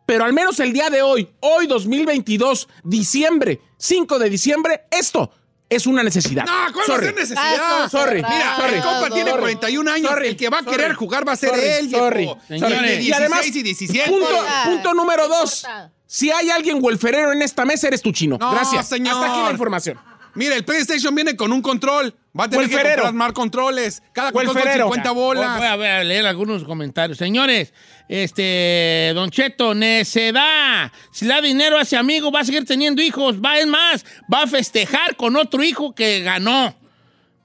[0.06, 5.32] Pero al menos el día de hoy, hoy 2022, diciembre, 5 de diciembre, esto
[5.70, 6.46] es una necesidad.
[6.46, 7.06] No, ¿cuál va a Sorry.
[7.08, 7.90] ser necesidad?
[7.90, 8.16] Sorry.
[8.16, 8.76] Mira, Sorry.
[8.76, 9.42] el compa tiene Sorry.
[9.42, 10.10] 41 años.
[10.10, 10.28] Sorry.
[10.30, 10.78] El que va a Sorry.
[10.78, 11.62] querer jugar va a ser Sorry.
[11.68, 12.04] él, viejo.
[12.06, 12.26] Sorry.
[12.26, 12.60] Sorry.
[12.60, 14.10] 16 Y además, y 17.
[14.10, 15.66] punto, punto número dos.
[16.06, 18.38] Si hay alguien huelferero en esta mesa, eres tu chino.
[18.40, 18.88] No, Gracias.
[18.88, 19.16] señor.
[19.16, 20.00] Hasta aquí la información.
[20.38, 22.14] Mira, el PlayStation viene con un control.
[22.40, 24.04] Va a tener que comprar más controles.
[24.14, 24.86] Cada control con Huelferero.
[24.86, 25.62] 50 Voy bolas.
[25.62, 27.18] a, ver, a leer algunos comentarios.
[27.18, 27.74] Señores,
[28.08, 30.92] este, Don Cheto, necedad.
[31.12, 33.42] Si le da dinero a ese amigo, va a seguir teniendo hijos.
[33.42, 36.76] Va, es más, va a festejar con otro hijo que ganó.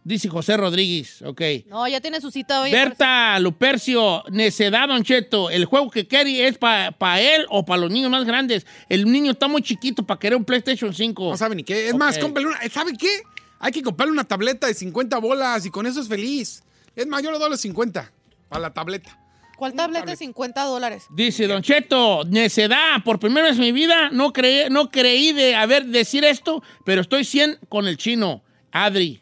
[0.05, 1.41] Dice José Rodríguez, ok.
[1.67, 2.73] No, ya tiene su cita hoy.
[2.73, 5.49] Berta Lupercio, necedad, Don Cheto.
[5.49, 8.67] El juego que quiere es para él o para los niños más grandes.
[8.89, 11.31] El niño está muy chiquito para querer un PlayStation 5.
[11.31, 11.89] No sabe ni qué.
[11.89, 12.59] Es más, cómprale una.
[12.69, 13.23] ¿Sabe qué?
[13.61, 16.65] Hay que comprarle una tableta de 50 bolas y con eso es feliz.
[16.97, 18.13] Es más, yo le doy los 50
[18.49, 19.17] para la tableta.
[19.57, 21.05] ¿Cuál tableta de 50 dólares?
[21.11, 25.55] Dice Don Cheto, necedad, por primera vez en mi vida no, creí, no creí de
[25.55, 28.43] haber decir esto, pero estoy 100 con el chino.
[28.73, 29.22] Adri.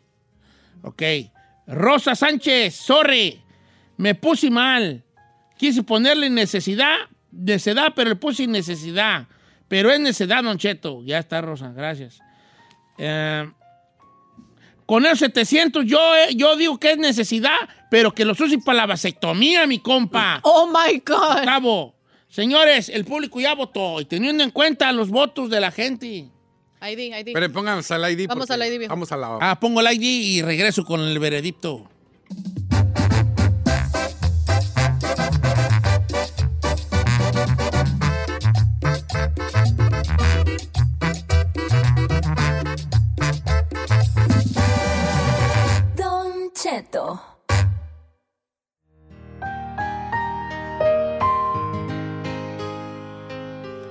[0.82, 1.02] Ok.
[1.66, 3.42] Rosa Sánchez, sorry.
[3.96, 5.04] Me puse mal.
[5.56, 6.96] Quise ponerle necesidad,
[7.30, 9.28] necedad, pero le puse necesidad.
[9.68, 11.02] Pero es necedad, Don Cheto.
[11.04, 12.18] Ya está, Rosa, gracias.
[12.98, 13.48] Eh,
[14.86, 17.56] con esos 700 yo, eh, yo digo que es necesidad,
[17.90, 20.40] pero que los use para la vasectomía, mi compa.
[20.42, 21.44] Oh my God.
[21.44, 21.94] Cabo,
[22.28, 26.28] señores, el público ya votó y teniendo en cuenta los votos de la gente.
[26.82, 27.32] ID, ID.
[27.34, 28.26] Pero pónganse al ID.
[28.26, 28.90] Vamos al ID, viejo.
[28.90, 29.38] Vamos a la.
[29.40, 31.88] Ah, pongo el ID y regreso con el veredicto.
[45.96, 47.20] Don Cheto.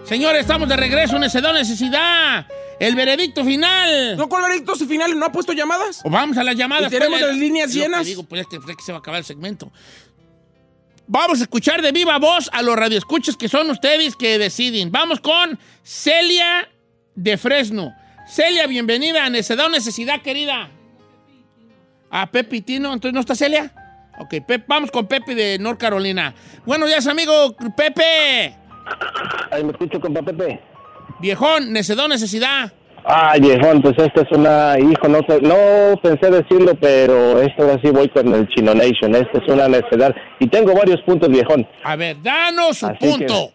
[0.06, 2.48] Señores, estamos de regreso, necesidad, necesidad.
[2.80, 4.16] El veredicto final.
[4.18, 6.02] ¿No con veredictos finales no ha puesto llamadas?
[6.04, 6.88] O vamos a las llamadas.
[6.92, 8.06] ¿Y tenemos pues, las líneas llenas?
[8.06, 9.72] digo, pues es que, es que se va a acabar el segmento.
[11.08, 14.92] Vamos a escuchar de viva voz a los radioescuchas que son ustedes que deciden.
[14.92, 16.70] Vamos con Celia
[17.16, 17.94] de Fresno.
[18.28, 20.70] Celia, bienvenida a Necedad o Necesidad, querida.
[22.12, 22.94] A Pepe y Tino.
[22.94, 23.74] ¿Entonces no está Celia?
[24.20, 26.36] Ok, Pep- vamos con Pepe de North Carolina.
[26.66, 28.56] Buenos días, amigo Pepe.
[29.52, 30.62] Ahí me escucho, compa Pepe.
[31.20, 32.72] Viejón, Necedad o Necesidad.
[33.06, 37.80] Ay, viejón, pues esta es una, hijo, no, sé- no pensé decirlo, pero esta ahora
[37.82, 39.16] sí voy con el Chino Nation.
[39.16, 40.14] Esta es una necedad.
[40.40, 41.66] Y tengo varios puntos, viejón.
[41.84, 43.52] A ver, danos su Así punto.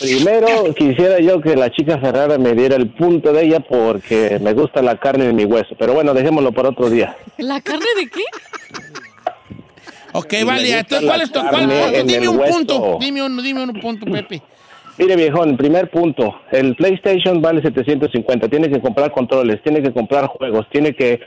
[0.00, 4.52] Primero, quisiera yo que la chica Ferrara me diera el punto de ella porque me
[4.54, 5.76] gusta la carne de mi hueso.
[5.78, 7.14] Pero bueno, dejémoslo para otro día.
[7.36, 8.22] ¿La carne de qué?
[10.12, 10.76] Ok, vale.
[10.76, 11.68] Entonces, ¿cuál es tu cuál
[12.06, 12.52] Dime un hueso.
[12.56, 12.98] punto.
[13.00, 14.42] Dime un, dime un punto, Pepe.
[14.98, 16.40] Mire, viejón, primer punto.
[16.50, 18.48] El PlayStation vale 750.
[18.48, 21.20] Tiene que comprar controles, tiene que comprar juegos, tiene que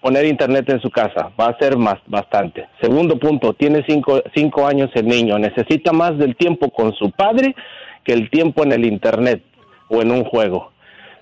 [0.00, 1.30] poner internet en su casa.
[1.38, 2.66] Va a ser más, bastante.
[2.80, 5.38] Segundo punto, tiene cinco, cinco años el niño.
[5.38, 7.54] Necesita más del tiempo con su padre
[8.02, 9.42] que el tiempo en el internet
[9.88, 10.72] o en un juego.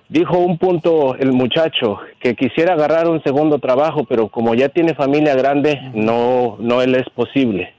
[0.07, 4.95] Dijo un punto el muchacho que quisiera agarrar un segundo trabajo, pero como ya tiene
[4.95, 7.73] familia grande, no, no le es posible.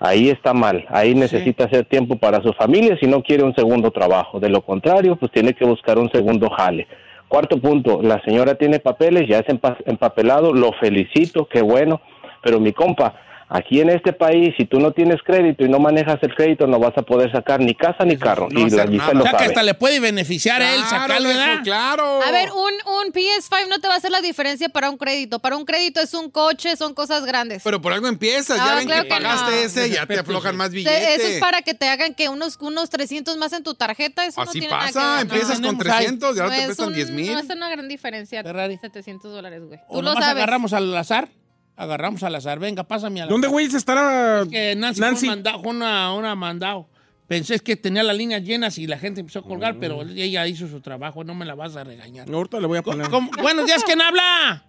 [0.00, 3.90] Ahí está mal, ahí necesita hacer tiempo para su familia si no quiere un segundo
[3.90, 4.40] trabajo.
[4.40, 6.86] De lo contrario, pues tiene que buscar un segundo jale.
[7.28, 12.00] Cuarto punto, la señora tiene papeles, ya es empa- empapelado, lo felicito, qué bueno,
[12.42, 13.14] pero mi compa,
[13.48, 16.78] aquí en este país, si tú no tienes crédito y no manejas el crédito, no
[16.78, 18.48] vas a poder sacar ni casa ni carro.
[18.50, 19.12] no y la Giselle nada.
[19.14, 21.60] lo O sea que hasta le puede beneficiar a él sacarlo, ¿verdad?
[21.62, 22.20] Claro.
[22.22, 22.72] A ver, un,
[23.06, 25.38] un PS5 no te va a hacer la diferencia para un crédito.
[25.38, 27.62] Para un crédito es un coche, son cosas grandes.
[27.62, 28.58] Pero por algo empiezas.
[28.58, 29.56] No, ya ven claro que que pagaste no.
[29.58, 31.18] ese, ya te aflojan más billetes.
[31.20, 34.24] Eso es para que te hagan que unos, unos 300 más en tu tarjeta.
[34.26, 35.20] Eso no Así tiene nada pasa, que ver.
[35.22, 36.04] empiezas No, con tenemos ahí.
[36.06, 37.32] 300 y ahora No te es prestan un- 10 mil.
[37.32, 38.42] No es una gran diferencia.
[38.42, 38.78] Ferrari.
[38.80, 39.80] 700 dólares, güey.
[39.88, 40.42] O Tú lo nomás sabes.
[40.42, 41.28] agarramos al azar.
[41.76, 42.58] Agarramos al azar.
[42.58, 43.52] Venga, pásame al ¿Dónde, azar.
[43.52, 45.26] güey, se estará Que Nancy, Nancy?
[45.26, 46.86] Fue, manda- fue una, una mandado.
[47.26, 50.68] Pensé que tenía las líneas llenas y la gente empezó a colgar, pero ella hizo
[50.68, 52.30] su trabajo, no me la vas a regañar.
[52.30, 53.08] Ahorita le voy a poner.
[53.08, 53.30] ¿Cómo?
[53.40, 54.62] Buenos días, ¿quién habla?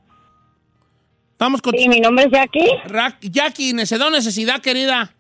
[1.33, 1.73] Estamos con...
[1.77, 2.69] Sí, mi nombre es Jackie.
[2.85, 5.13] Ra- Jackie, necesidad, necesidad, querida.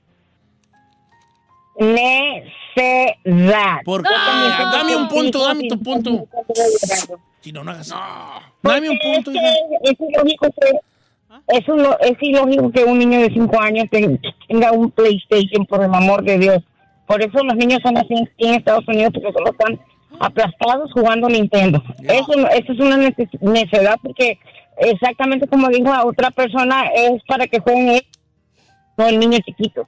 [2.75, 3.79] Necedad.
[3.83, 4.09] ¿Por qué?
[4.15, 6.27] Ah, dame un punto, dame tu punto.
[7.41, 7.89] Si no, no hagas
[8.63, 9.43] Dame un punto, Es, hija.
[9.83, 10.79] que es ilógico que
[11.47, 15.83] es, un- es ilógico que un niño de 5 años te- tenga un PlayStation, por
[15.83, 16.63] el amor de Dios.
[17.07, 19.79] Por eso los niños son así en Estados Unidos, porque solo están
[20.19, 21.83] aplastados jugando Nintendo.
[22.03, 24.39] Eso, no- eso es una neces- necedad, porque
[24.77, 28.09] exactamente como dijo la otra persona, es para que jueguen ellos,
[28.97, 29.87] no el niño chiquito.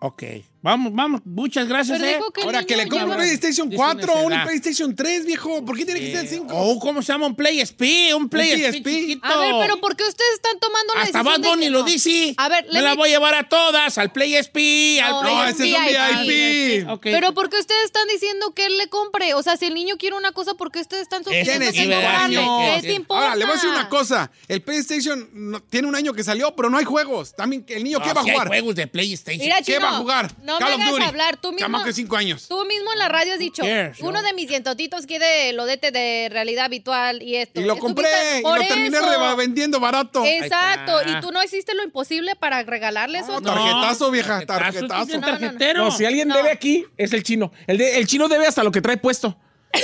[0.00, 0.22] Ok.
[0.64, 1.20] Vamos, vamos.
[1.26, 2.18] Muchas gracias, eh.
[2.32, 4.32] que Ahora que le compre un PlayStation Dice 4 o un.
[4.44, 5.62] PlayStation 3, viejo.
[5.62, 6.46] ¿Por qué tiene que ser el 5?
[6.56, 7.26] Oh, ¿cómo se llama?
[7.26, 8.80] Un Play SP, un Play Un SP.
[8.80, 8.88] PSP.
[8.88, 9.26] chiquito.
[9.26, 11.80] A ver, pero ¿por qué ustedes están tomando la Hasta decisión Bad de Bunny lo
[11.80, 11.84] no?
[11.84, 12.34] dice.
[12.38, 15.34] A ver, Me la voy a llevar a todas, al Play SP, al No, Play
[15.34, 17.00] No, es ese es un VIP.
[17.02, 19.34] Pero ¿por qué ustedes están diciendo que él le compre?
[19.34, 22.40] O sea, si el niño quiere una cosa, ¿por qué ustedes están cinco que comprarle?
[22.80, 23.22] ¿Qué te importa?
[23.24, 24.30] Ahora, le voy a decir una cosa.
[24.48, 27.36] El PlayStation no- tiene un año que salió, pero no hay juegos.
[27.36, 28.48] También, el niño, No, ¿qué va a sí hay jugar?
[28.48, 29.62] juegos de PlayStation.
[29.62, 30.32] ¿Qué va a jugar?
[30.42, 31.36] No Call me hagas hablar.
[31.36, 32.46] Tú mismo, Chamaco de 5 años.
[32.48, 35.76] tú mismo en la radio has dicho, cares, uno de mis dientotitos quiere lo de,
[35.76, 37.60] de realidad virtual y esto.
[37.60, 39.06] Y lo Estuviste- compré y por lo terminé eso.
[39.10, 40.24] reba- vendiendo barato.
[40.24, 43.40] Exacto, y tú no hiciste lo imposible para regalarle eso.
[43.40, 45.26] No, tarjetazo, vieja, Tarjetazo, No, no, no.
[45.26, 45.84] tarjetero.
[45.84, 46.36] No, si alguien No.
[46.36, 47.52] debe aquí, es el chino.
[47.66, 49.36] El, de- el chino debe hasta lo que trae puesto.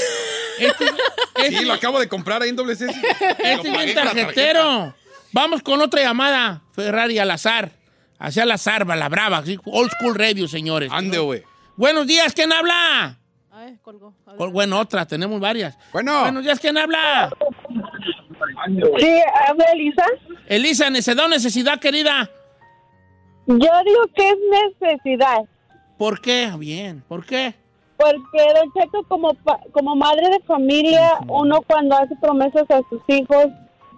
[0.59, 0.85] Este,
[1.49, 2.87] Sí, lo acabo de comprar ahí en doble C.
[3.39, 4.95] este es bien tarjetero.
[5.33, 6.63] Vamos con otra llamada.
[6.75, 7.73] Ferrari al azar.
[8.21, 9.43] Hacia al azar, va la brava.
[9.65, 10.91] Old school radio, señores.
[10.93, 11.43] Ande, güey.
[11.77, 13.19] Buenos días, ¿quién habla?
[13.51, 14.15] Ay, colgó.
[14.27, 14.51] A ver.
[14.51, 15.77] Bueno, otra, tenemos varias.
[15.93, 16.21] Bueno.
[16.21, 17.31] Buenos días, ¿quién habla?
[18.99, 20.05] Sí, habla Elisa.
[20.47, 22.29] Elisa, necesidad o necesidad, querida.
[23.47, 24.37] Yo digo que es
[24.81, 25.39] necesidad.
[25.97, 26.51] ¿Por qué?
[26.59, 27.55] Bien, ¿por qué?
[27.97, 33.01] Porque, Don Cheto, como, pa- como madre de familia, uno cuando hace promesas a sus
[33.09, 33.47] hijos,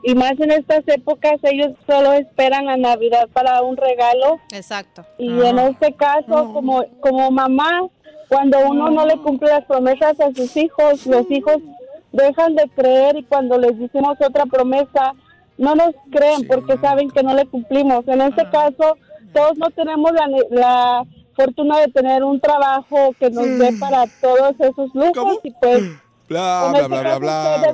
[0.02, 4.40] y más en estas épocas, ellos solo esperan la Navidad para un regalo.
[4.52, 5.04] Exacto.
[5.18, 7.88] Y en este caso, como, como mamá,
[8.28, 11.58] cuando uno no le cumple las promesas a sus hijos, los hijos
[12.12, 15.14] dejan de creer y cuando les decimos otra promesa,
[15.58, 18.06] no nos creen porque saben que no le cumplimos.
[18.08, 18.96] En este caso,
[19.32, 21.04] todos no tenemos la, la
[21.36, 25.38] fortuna de tener un trabajo que nos dé para todos esos lujos ¿Cómo?
[25.42, 25.82] y pues
[26.32, 27.20] Bla, en bla, este bla, bla, caso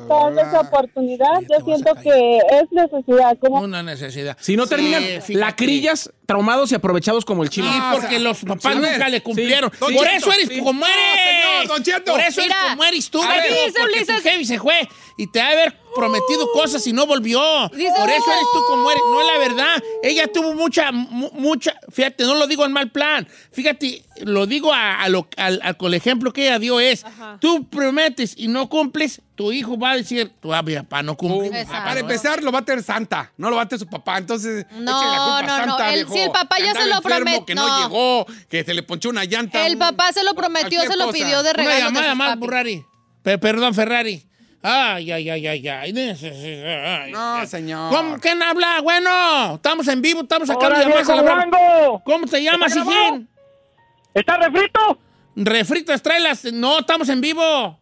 [0.06, 0.28] bla.
[0.30, 1.40] bla, esa oportunidad.
[1.48, 3.38] Yo siento que es necesidad.
[3.38, 4.36] Como Una necesidad.
[4.40, 5.34] Si no Sí, terminan fíjate.
[5.34, 7.72] lacrillas, traumados y aprovechados como el chino.
[7.72, 9.70] Sí, No, porque o sea, los papás nunca le cumplieron.
[9.70, 10.58] Por Cheto, eso eres sí.
[10.58, 11.24] como No, eres.
[11.24, 12.12] señor, Don Cheto.
[12.12, 13.22] Por eso Mira, eres como eres tú.
[13.22, 15.80] a ver, Beto, dice porque Ulises- tu jefe se fue y te ha de haber
[15.94, 17.40] prometido cosas y no volvió.
[17.74, 19.02] Dice Por eso eres tú como eres.
[19.10, 19.82] No es la verdad.
[20.02, 21.74] Ella tuvo mucha, mu- mucha.
[21.90, 23.26] Fíjate, no lo digo en mal plan.
[23.50, 27.06] Fíjate, lo digo a, a lo, al, al- con el ejemplo que ella dio es:
[27.40, 31.16] tú prometes y no cumples, tu hijo va a decir, tu ah, mi papá no
[31.16, 31.48] cumple.
[31.62, 34.18] Uh, para empezar, lo va a tener Santa, no lo va a tener su papá.
[34.18, 36.86] Entonces, No, échale la culpa a no, no, Santa, viejo, sí, el papá ya se
[36.86, 37.66] lo enfermo, promet- Que no.
[37.68, 37.82] no.
[37.84, 39.64] llegó, que se le ponchó una llanta.
[39.64, 41.12] El un- papá se lo prometió, se lo cosa.
[41.18, 41.74] pidió de Una regalo.
[41.76, 42.38] de llamada sus más.
[42.40, 42.84] Ferrari.
[43.22, 44.24] Pe- perdón, Ferrari.
[44.60, 45.92] Ay, ay, ay, ay, ay.
[47.12, 47.94] No, señor.
[47.94, 48.18] ¿Cómo?
[48.18, 48.80] ¿Quién habla?
[48.80, 50.66] Bueno, estamos en vivo, estamos acá.
[50.66, 52.00] Hola, la.
[52.04, 53.28] ¿Cómo te llamas, hijín?
[54.14, 54.98] ¿Está refrito?
[55.36, 56.44] Refritas, tráelas.
[56.52, 57.78] No, estamos en vivo.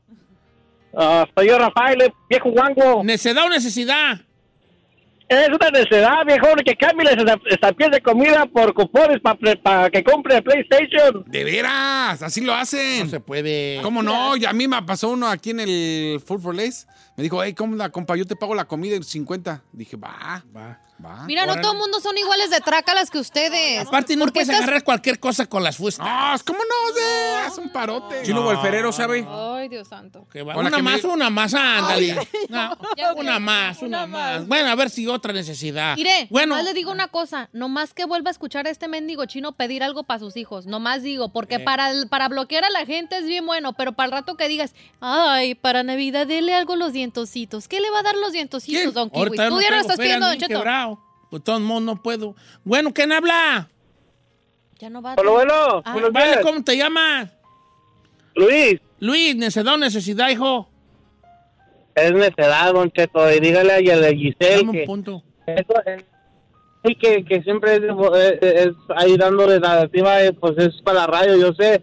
[0.96, 3.04] Ah, soy yo, Rafael, viejo guango.
[3.04, 4.20] ¿Necesidad o necesidad?
[5.28, 7.06] Es una necesidad, viejo, que cambie
[7.50, 11.24] esta piel de comida por cupones para que compre PlayStation.
[11.26, 13.00] De veras, así lo hacen.
[13.00, 13.80] No se puede.
[13.82, 14.36] ¿Cómo no?
[14.36, 16.86] Y a mí me pasó uno aquí en el Full for Lace.
[17.16, 18.16] Me dijo, hey, ¿cómo la compa?
[18.16, 19.64] Yo te pago la comida en 50.
[19.72, 21.24] Dije, va, va, va.
[21.26, 23.86] Mira, no todo el mundo son iguales de trácalas que ustedes.
[23.86, 26.06] Aparte, no ¿Por qué puedes estás- agarrar cualquier cosa con las fuestas.
[26.06, 26.94] No, ¿cómo no?
[26.94, 27.36] sé?
[27.46, 28.22] Haz un parote.
[28.24, 29.26] Chino Golferero, ¿sabe?
[29.28, 30.26] Ay, Dios santo.
[30.32, 32.16] Que va- Una que me- más, una más, ándale.
[32.48, 34.46] No, Ya una más, una más.
[34.46, 35.96] Bueno, a ver si otra necesidad.
[35.96, 39.24] Mire, bueno, nomás le digo una cosa, nomás que vuelva a escuchar a este mendigo
[39.26, 42.86] chino pedir algo para sus hijos, nomás digo, porque para, el- para bloquear a la
[42.86, 46.74] gente es bien bueno, pero para el rato que digas, ay, para Navidad dele algo
[46.74, 48.92] a los dientositos, ¿qué le va a dar los dientositos, ¿quién?
[48.94, 49.18] don Kiwi?
[49.22, 50.48] Ahorita Tú no ya no traigo estás feria, pidiendo, don Cheto.
[50.58, 50.95] quebrado.
[51.30, 52.34] Pues todo el mundo no puedo.
[52.64, 53.68] Bueno, ¿quién habla?
[54.78, 55.14] Ya no va a...
[55.18, 55.92] Hola, bueno, Ah.
[55.92, 56.40] buenos Vale, días.
[56.42, 57.30] ¿cómo te llamas?
[58.34, 60.68] Luis, Luis, necesidad o necesidad, hijo.
[61.94, 63.78] es necesidad, don Cheto, y dígale a
[64.10, 65.22] Giselle Dame un que, punto.
[65.46, 66.04] eso es-
[66.84, 71.06] sí, que, que siempre es, es- es ahí dándole la eh, pues es para la
[71.06, 71.80] radio, yo sé,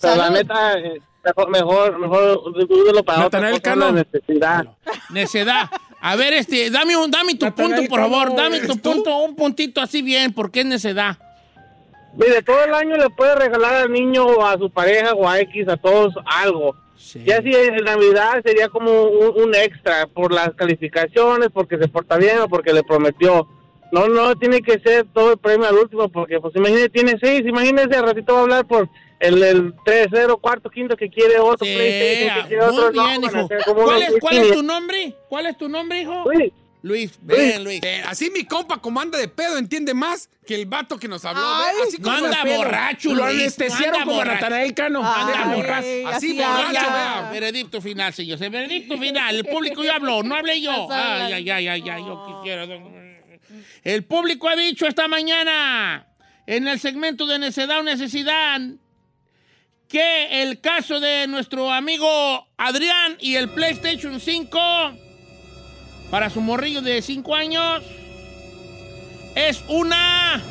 [0.00, 4.64] pero la neta, eh, mejor, mejor, mejor dúdelo para otra cosa, la necesidad.
[5.10, 5.70] Necedad.
[6.04, 8.34] A ver, este, dame, un, dame tu punto, por favor.
[8.34, 8.92] Dame tu ¿eres tú?
[8.92, 11.16] punto, un puntito así bien, porque es necedad.
[12.14, 15.38] Mire, todo el año le puede regalar al niño o a su pareja o a
[15.38, 16.74] X, a todos algo.
[17.24, 22.16] Ya si en Navidad sería como un, un extra por las calificaciones, porque se porta
[22.16, 23.46] bien o porque le prometió.
[23.92, 27.42] No, no, tiene que ser todo el premio al último, porque pues imagínese, tiene seis,
[27.46, 28.88] imagínese, al ratito va a hablar por
[29.22, 32.92] el, el tercero, cuarto, quinto que quiere otro Sí, PlayStation, que quiere muy otro.
[32.92, 33.48] no, bien, a hijo.
[33.74, 34.64] ¿Cuál es, cuál es tu 1500.
[34.64, 35.14] nombre?
[35.28, 36.24] ¿Cuál es tu nombre, hijo?
[36.32, 36.52] Luis.
[36.84, 37.80] Luis, ven, Luis.
[37.84, 41.24] Eh, así mi compa, como anda de pedo, entiende más que el vato que nos
[41.24, 41.40] habló.
[41.44, 41.76] Ay.
[41.86, 42.56] Así No como anda de pedo.
[42.58, 43.36] borracho, Lo Luis.
[43.40, 44.24] anestesiaron no anda como.
[44.24, 45.00] Natanael Cano.
[45.14, 45.86] Anda borracho.
[45.86, 47.28] Así así borracho, vea.
[47.32, 48.36] Veredicto final, señor.
[48.40, 49.36] Veredicto final.
[49.36, 50.88] El público ya habló, no hablé yo.
[50.90, 52.66] Ay, ay, ay, ay, ay, yo quisiera.
[53.84, 56.08] El público ha dicho esta mañana,
[56.46, 58.60] en el segmento de necedad o necesidad,
[59.92, 64.58] que el caso de nuestro amigo Adrián y el PlayStation 5
[66.10, 67.82] para su morrillo de 5 años
[69.34, 70.42] es una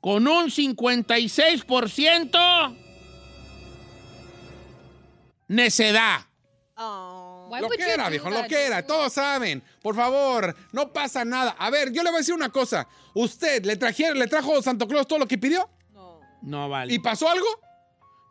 [0.00, 2.76] con un 56%
[5.46, 6.22] necedad.
[6.76, 8.84] Why Lo que era, viejo, lo que era.
[8.84, 9.62] Todos saben.
[9.80, 11.54] Por favor, no pasa nada.
[11.56, 12.88] A ver, yo le voy a decir una cosa.
[13.14, 15.70] ¿Usted le, trajeron, le trajo Santo Claus todo lo que pidió?
[16.44, 16.92] No vale.
[16.92, 17.46] ¿Y pasó algo?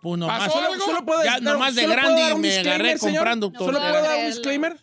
[0.02, 0.86] Pues nomás, ¿Pasó solo, algo?
[0.86, 3.16] solo puedo ya, dar- nomás de solo grande me disclaimer, agarré señor?
[3.16, 3.66] comprando todo.
[3.66, 4.80] ¿Solo puedo dar un disclaimer?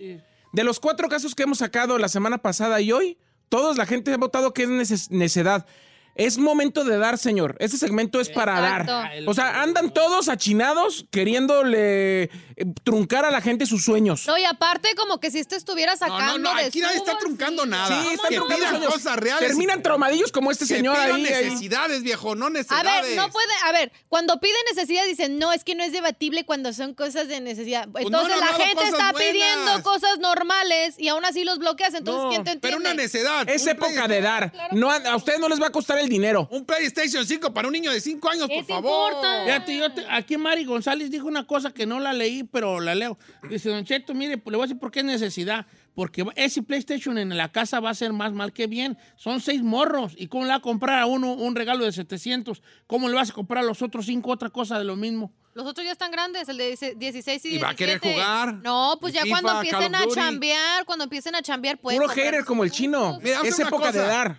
[0.53, 3.19] De los cuatro casos que hemos sacado la semana pasada y hoy,
[3.49, 5.67] todos la gente ha votado que es necedad.
[6.21, 7.57] Es momento de dar, señor.
[7.61, 8.93] Este segmento es para Exacto.
[8.93, 9.11] dar.
[9.27, 12.31] O sea, andan todos achinados queriéndole eh,
[12.85, 14.27] truncar a la gente sus sueños.
[14.27, 16.59] No, y aparte, como que si este estuviera sacando no, no.
[16.61, 17.89] de Aquí nadie está truncando nada.
[18.03, 18.93] Sí, están que truncando pidan sueños.
[18.95, 19.49] cosas reales.
[19.49, 21.13] Terminan traumadillos como este Que señor ahí.
[21.13, 21.23] ahí.
[21.23, 23.03] necesidades, viejo, no A necesidades.
[23.09, 26.45] ver, no puede, a ver, cuando pide necesidad dicen, no, es que no es debatible
[26.45, 27.89] cuando son cosas de necesidad.
[27.91, 29.31] Pues no Entonces la gente está buenas.
[29.33, 32.61] pidiendo cosas normales y aún así los bloqueas, entonces No, ¿quién te entiende?
[32.61, 33.49] Pero una necedad.
[33.49, 34.53] Es época de dar.
[34.73, 36.47] No, a a ustedes no les va a costar el dinero.
[36.51, 39.13] Un PlayStation 5 para un niño de 5 años, ¿Qué por te favor.
[39.13, 39.45] importa?
[39.45, 42.95] Fíjate, yo te- aquí Mari González dijo una cosa que no la leí, pero la
[42.95, 43.17] leo.
[43.49, 45.67] Dice, Don Cheto, mire, pues le voy a decir por qué es necesidad.
[45.95, 48.97] Porque ese PlayStation en la casa va a ser más mal que bien.
[49.17, 50.13] Son seis morros.
[50.17, 52.63] ¿Y cómo le va a comprar a uno un regalo de 700?
[52.87, 55.33] ¿Cómo le vas a comprar a los otros cinco otra cosa de lo mismo?
[55.53, 57.49] Los otros ya están grandes, el de 16 y 17.
[57.49, 58.55] Y va a querer jugar.
[58.63, 62.45] No, pues ya FIFA, cuando empiecen a chambear, cuando empiecen a chambear, pueden Puro hater
[62.45, 63.19] como el chino.
[63.21, 64.39] Mira, Es época de dar.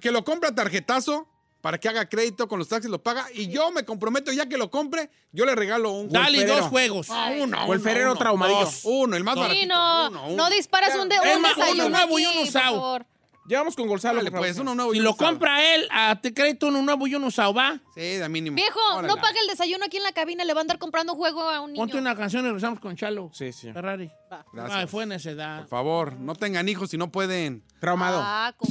[0.00, 1.26] Que lo compra tarjetazo
[1.62, 3.26] para que haga crédito con los taxis, lo paga.
[3.34, 6.56] Y yo me comprometo, ya que lo compre, yo le regalo un Dale Ferrero.
[6.56, 7.06] dos juegos.
[7.10, 8.18] Ah, uno, O el uno, Ferrero uno.
[8.18, 8.60] traumadillo.
[8.60, 8.80] Dos.
[8.84, 9.60] Uno, el más baratito.
[9.60, 10.36] Sí, no, Uno, uno.
[10.36, 12.98] no disparas un, de, Es un más, uno desayuno nuevo y uno usado.
[13.46, 14.20] Llevamos con Gonzalo.
[14.20, 15.28] Por pues, uno nuevo y Si uno lo usado.
[15.30, 17.80] compra él, a te crédito uno nuevo y uno usado, ¿va?
[17.94, 18.54] Sí, de mínimo.
[18.54, 19.08] Viejo, Órale.
[19.08, 21.60] no pague el desayuno aquí en la cabina, le va a andar comprando juego a
[21.60, 21.82] un niño.
[21.82, 23.30] Ponte una canción y regresamos con Chalo.
[23.32, 23.72] Sí, sí.
[23.72, 24.10] Ferrari.
[24.52, 24.78] Gracias.
[24.78, 25.60] Ay, fue necedad.
[25.60, 27.64] Por favor, no tengan hijos si no pueden.
[27.80, 28.20] Traumado.
[28.22, 28.70] Ah, con-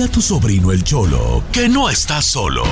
[0.00, 2.62] A tu sobrino el Cholo que no está solo.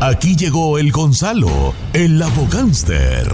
[0.00, 3.26] Aquí llegó el Gonzalo, el abogánster.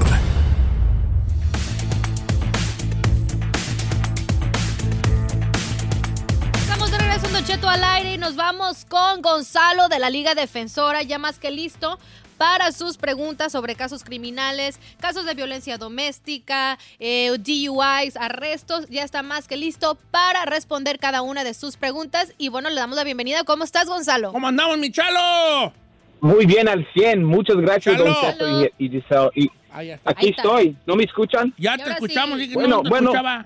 [6.60, 10.10] Estamos de regreso en Don Cheto al aire y nos vamos con Gonzalo de la
[10.10, 11.98] Liga Defensora, ya más que listo
[12.40, 18.88] para sus preguntas sobre casos criminales, casos de violencia doméstica, eh, DUIs, arrestos.
[18.88, 22.32] Ya está más que listo para responder cada una de sus preguntas.
[22.38, 23.44] Y bueno, le damos la bienvenida.
[23.44, 24.32] ¿Cómo estás, Gonzalo?
[24.32, 25.74] ¿Cómo andamos, mi Chalo?
[26.22, 27.22] Muy bien, al 100.
[27.22, 28.06] Muchas gracias, Chalo.
[28.06, 29.30] Don Cheto y, y Giselle.
[29.34, 30.10] Y Ahí está.
[30.10, 30.74] Aquí estoy.
[30.86, 31.52] ¿No me escuchan?
[31.58, 32.38] Ya te escuchamos.
[32.38, 33.10] dije, no, Bueno, no te bueno.
[33.10, 33.44] escuchaba.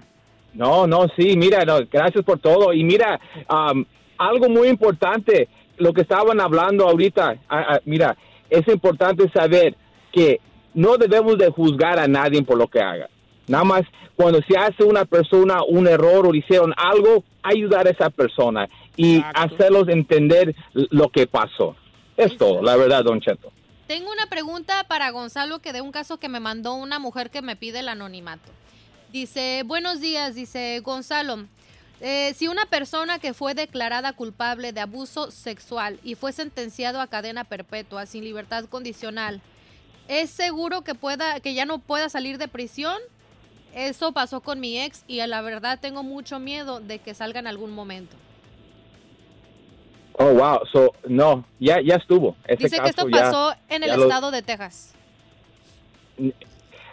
[0.52, 2.72] no, no sí, mira, no, gracias por todo.
[2.72, 3.18] Y mira,
[3.48, 3.84] am,
[4.18, 8.16] algo muy importante, lo que estaban hablando ahorita, ah, ah, mira,
[8.58, 9.76] es importante saber
[10.12, 10.40] que
[10.74, 13.08] no debemos de juzgar a nadie por lo que haga.
[13.46, 13.82] Nada más
[14.16, 19.22] cuando se hace una persona un error o hicieron algo, ayudar a esa persona y
[19.34, 21.76] hacerlos entender lo que pasó.
[22.16, 23.52] Es todo, la verdad, Don Cheto.
[23.86, 27.42] Tengo una pregunta para Gonzalo que de un caso que me mandó una mujer que
[27.42, 28.50] me pide el anonimato.
[29.12, 31.44] Dice, buenos días, dice Gonzalo.
[32.00, 37.06] Eh, si una persona que fue declarada culpable de abuso sexual y fue sentenciado a
[37.06, 39.40] cadena perpetua sin libertad condicional,
[40.08, 42.96] ¿es seguro que pueda, que ya no pueda salir de prisión?
[43.74, 47.46] Eso pasó con mi ex y la verdad tengo mucho miedo de que salga en
[47.46, 48.16] algún momento.
[50.16, 50.60] Oh, wow.
[50.72, 52.36] So, no, ya, ya estuvo.
[52.56, 54.92] Dice que esto ya- pasó en el lo- estado de Texas.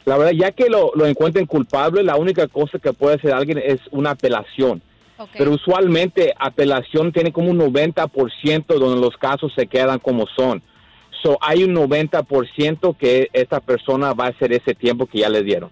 [0.06, 3.60] La verdad, ya que lo, lo encuentren culpable, la única cosa que puede hacer alguien
[3.60, 4.82] es una apelación.
[5.34, 10.62] Pero usualmente apelación tiene como un 90% donde los casos se quedan como son.
[11.24, 15.44] So, hay un 90% que esta persona va a hacer ese tiempo que ya le
[15.44, 15.70] dieron.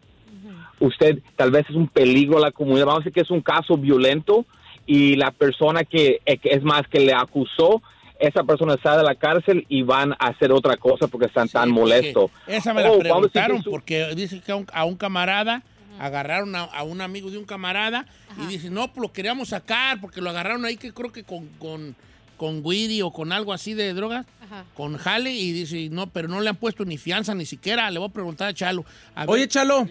[0.79, 3.41] usted tal vez es un peligro a la comunidad, vamos a decir que es un
[3.41, 4.45] caso violento
[4.85, 7.81] y la persona que, eh, que es más que le acusó,
[8.27, 11.69] esa persona sale de la cárcel y van a hacer otra cosa porque están tan
[11.69, 12.31] molestos.
[12.47, 15.61] Esa me la Oh, decir preguntaron su- porque dice que a un, a un camarada
[15.99, 18.05] agarraron a, a un amigo de un camarada
[18.41, 21.47] y dice, no, pues lo queríamos sacar porque lo agarraron ahí que creo que con,
[21.59, 21.95] con,
[22.37, 24.25] con o con algo así de drogas,
[24.73, 27.89] con Jale y dice, no, pero no le han puesto ni fianza ni siquiera.
[27.91, 28.85] Le voy a preguntar a Chalo.
[29.15, 29.87] A ver, Oye, Chalo,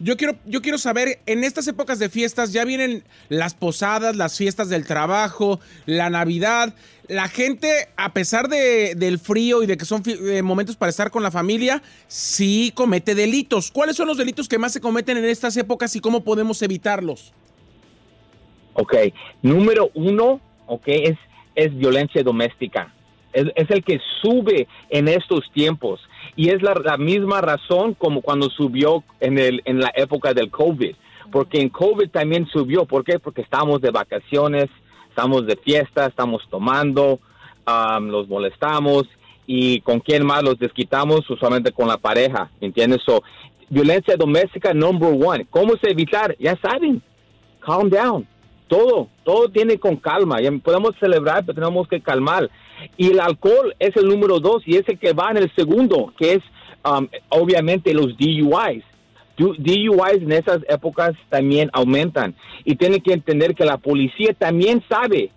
[0.00, 4.36] yo quiero, yo quiero saber, en estas épocas de fiestas ya vienen las posadas, las
[4.36, 6.74] fiestas del trabajo, la Navidad.
[7.08, 11.10] La gente, a pesar de- del frío y de que son eh, momentos para estar
[11.10, 13.70] con la familia, sí comete delitos.
[13.70, 17.32] ¿Cuáles son los delitos que más se cometen en estas épocas y cómo podemos evitarlos?
[18.74, 18.94] Ok,
[19.42, 21.16] número uno, ok, es,
[21.54, 22.92] es violencia doméstica.
[23.32, 26.00] Es el que sube en estos tiempos
[26.38, 30.52] y es la, la misma razón como cuando subió en, el, en la época del
[30.52, 30.94] COVID.
[31.32, 32.84] Porque en COVID también subió.
[32.84, 33.18] ¿Por qué?
[33.18, 34.66] Porque estamos de vacaciones,
[35.08, 37.18] estamos de fiesta, estamos tomando,
[37.66, 39.08] um, los molestamos
[39.48, 43.00] y con quién más los desquitamos, usualmente con la pareja, ¿entiendes?
[43.04, 43.20] So,
[43.68, 45.44] violencia doméstica number one.
[45.50, 46.36] ¿Cómo se evitar?
[46.38, 47.02] Ya saben,
[47.58, 48.24] calm down.
[48.68, 50.36] Todo, todo tiene con calma.
[50.62, 52.48] Podemos celebrar, pero tenemos que calmar.
[52.96, 56.12] Y el alcohol es el número dos y es el que va en el segundo,
[56.18, 56.40] que es
[56.84, 58.84] um, obviamente los DUIs.
[59.36, 62.34] Du- DUIs en esas épocas también aumentan.
[62.64, 65.30] Y tienen que entender que la policía también sabe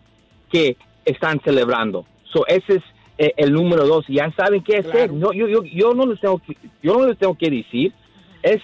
[0.52, 0.76] que
[1.06, 2.06] están celebrando.
[2.34, 2.84] So, ese es
[3.18, 4.06] eh, el número dos.
[4.08, 5.12] Ya saben qué hacer.
[5.14, 7.94] No, yo, yo, yo, no les tengo que, yo no les tengo que decir.
[8.42, 8.60] Es,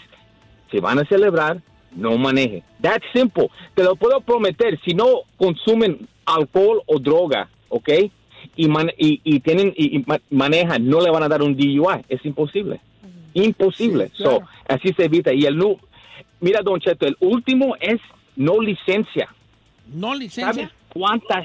[0.71, 1.61] si van a celebrar,
[1.95, 2.63] no maneje.
[2.82, 3.49] That's simple.
[3.75, 4.80] Te lo puedo prometer.
[4.86, 7.89] Si no consumen alcohol o droga, ¿ok?
[8.55, 11.55] Y, man- y, y tienen y, y ma- manejan, no le van a dar un
[11.55, 12.03] DUI.
[12.09, 12.79] Es imposible.
[13.33, 14.07] Imposible.
[14.07, 14.39] Sí, claro.
[14.39, 15.33] So, así se evita.
[15.33, 15.77] Y el nu,
[16.39, 17.99] mira, Don Cheto, el último es
[18.35, 19.27] no licencia.
[19.93, 20.53] ¿No licencia?
[20.53, 21.43] ¿Sabes cuánta?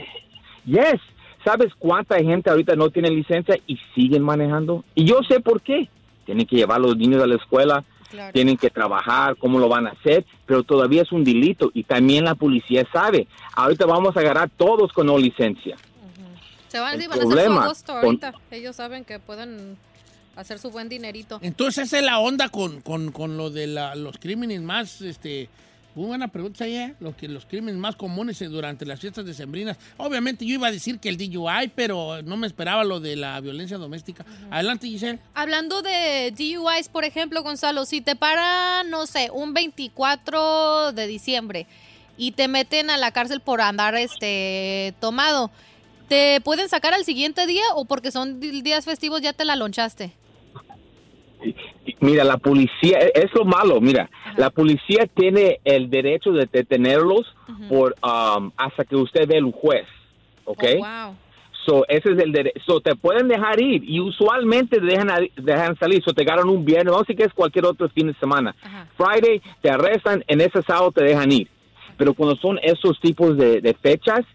[0.65, 1.01] Yes.
[1.45, 4.85] ¿Sabes cuánta gente ahorita no tiene licencia y siguen manejando?
[4.95, 5.89] Y yo sé por qué.
[6.25, 7.85] Tienen que llevar a los niños a la escuela,
[8.33, 12.25] tienen que trabajar, cómo lo van a hacer, pero todavía es un delito y también
[12.25, 13.27] la policía sabe.
[13.57, 15.77] Ahorita vamos a agarrar todos con no licencia.
[16.73, 18.33] Se van, El sí, van a hacer su problema agosto con- ahorita.
[18.51, 19.77] Ellos saben que pueden
[20.37, 21.39] hacer su buen dinerito.
[21.43, 25.51] Entonces esa es la onda con, con- con lo de la- los crímenes más, este,
[25.95, 29.77] muy buena pregunta ya, lo que los crímenes más comunes eh, durante las fiestas decembrinas.
[29.99, 33.39] Obviamente yo iba a decir que el DUI, pero no me esperaba lo de la
[33.41, 34.25] violencia doméstica.
[34.51, 35.19] Adelante, Giselle.
[35.35, 41.67] Hablando de DUIs, por ejemplo, Gonzalo, si te paran, no sé, un 24 de diciembre
[42.17, 45.51] y te meten a la cárcel por andar este tomado.
[46.13, 50.13] ¿Te pueden sacar al siguiente día o porque son días festivos ya te la lonchaste?
[52.01, 57.23] Mira, la policía, e- es lo malo, mira, la policía tiene el derecho de detenerlos
[57.67, 59.87] por um, hasta que usted ve el juez,
[60.45, 60.63] ¿ok?
[60.63, 61.17] Oh, wow.
[61.65, 62.61] So, ese es el derecho.
[62.67, 66.03] So, te pueden dejar ir y usualmente te dejan, dejan salir.
[66.05, 68.55] So, te agarran un viernes, vamos a decir que es cualquier otro fin de semana.
[68.99, 71.49] Friday te arrestan, en ese sábado te dejan ir.
[71.97, 74.27] Pero cuando son esos tipos de, de fechas,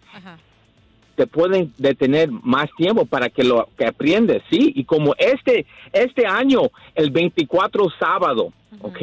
[1.18, 4.72] te pueden detener más tiempo para que lo que aprendes, ¿sí?
[4.76, 6.61] Y como este este año,
[6.93, 8.99] el 24 sábado, ¿ok?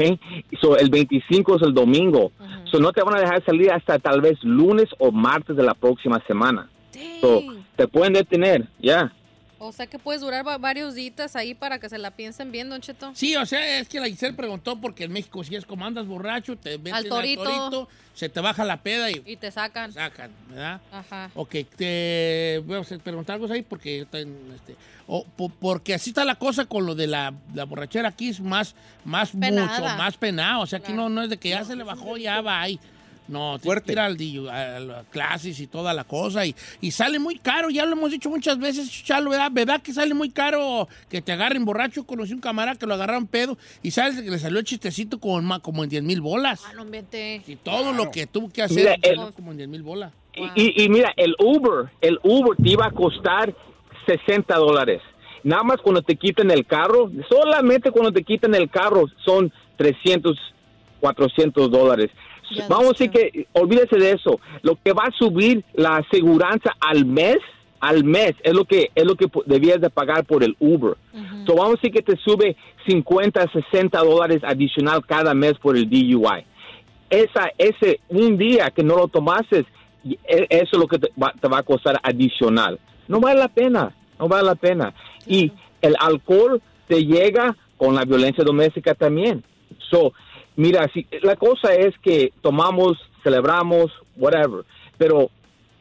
[0.60, 2.30] So, el 25 es el domingo.
[2.70, 5.74] So, no te van a dejar salir hasta tal vez lunes o martes de la
[5.74, 6.70] próxima semana.
[7.20, 7.42] So,
[7.74, 9.12] te pueden detener, ya.
[9.58, 12.68] O sea que puedes durar va- varios días ahí para que se la piensen bien,
[12.68, 13.12] Don Cheto.
[13.14, 16.06] Sí, o sea, es que la Giselle preguntó porque en México si es como andas
[16.06, 17.88] borracho, te meten Al torito.
[18.14, 19.92] se te baja la peda y Y te sacan.
[19.92, 20.80] sacan, ¿verdad?
[20.92, 21.30] Ajá.
[21.34, 24.76] Ok, te voy a preguntar algo ahí porque este,
[25.06, 28.40] o po- porque así está la cosa con lo de la, la borrachera aquí es
[28.40, 28.74] más
[29.04, 29.68] más Penada.
[29.80, 32.16] mucho más penado, o sea, aquí no no es de que ya se le bajó
[32.16, 32.78] ya va ahí.
[33.26, 33.92] No, fuerte.
[33.92, 34.16] Ir al
[34.50, 38.10] a las clases y toda la cosa y, y sale muy caro, ya lo hemos
[38.10, 39.50] dicho muchas veces, Chalo, ¿verdad?
[39.50, 42.04] ¿Verdad que sale muy caro que te agarren borracho?
[42.04, 45.38] Conocí un camarada que lo agarraron pedo y sabes que le salió el chistecito como,
[45.38, 46.62] en ma- como en 10 mil bolas.
[46.66, 46.84] Ah, no.
[47.46, 50.12] Y todo lo que tuvo que hacer Mira, el- como en 10 mil bolas.
[50.56, 53.54] Y, y mira, el Uber, el Uber te iba a costar
[54.06, 55.00] 60 dólares.
[55.44, 60.36] Nada más cuando te quiten el carro, solamente cuando te quiten el carro son 300,
[61.00, 62.10] 400 dólares.
[62.68, 64.40] Vamos a decir que, olvídese de eso.
[64.62, 67.38] Lo que va a subir la aseguranza al mes,
[67.80, 70.96] al mes, es lo que es lo que debías de pagar por el Uber.
[71.46, 75.88] So, vamos a decir que te sube 50, 60 dólares adicional cada mes por el
[75.88, 76.44] DUI.
[77.10, 79.64] Esa, ese un día que no lo tomases,
[80.04, 82.78] e- eso es lo que te va, te va a costar adicional.
[83.08, 84.94] No vale la pena, no vale la pena.
[85.26, 89.44] Y el alcohol te llega con la violencia doméstica también.
[89.90, 90.12] So,
[90.56, 94.64] mira, si, la cosa es que tomamos, celebramos, whatever,
[94.98, 95.30] pero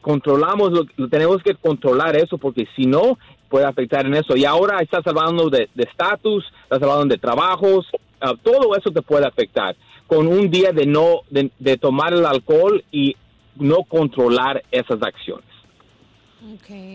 [0.00, 3.18] controlamos, lo, lo tenemos que controlar eso porque si no
[3.48, 4.36] puede afectar en eso.
[4.36, 7.86] Y ahora estás hablando de de estatus, estás hablando de trabajos,
[8.20, 12.26] ah, todo eso te puede afectar con un día de no de, de tomar el
[12.26, 13.16] alcohol y
[13.56, 15.46] no controlar esas acciones.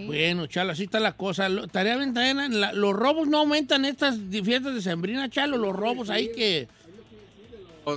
[0.05, 1.49] Bueno, Chalo, así está la cosa.
[1.49, 6.29] Lo- Tarea la- los robos no aumentan estas fiestas de Sembrina, Chalo, los robos ahí
[6.35, 6.67] que...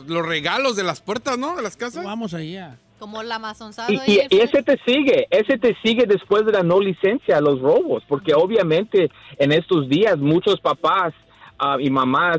[0.01, 1.57] Los regalos de las puertas, ¿no?
[1.57, 2.05] De las casas.
[2.05, 2.77] Vamos allá.
[2.99, 4.21] Como la amazonzada Y, ahí.
[4.31, 8.05] y- y ese te sigue, ese te sigue después de la no licencia, los robos,
[8.09, 11.13] porque obviamente en estos días muchos papás
[11.59, 12.39] ah, y mamás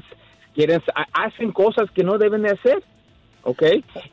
[0.56, 2.82] quieren ha- hacen cosas que no deben de hacer,
[3.44, 3.62] ¿ok?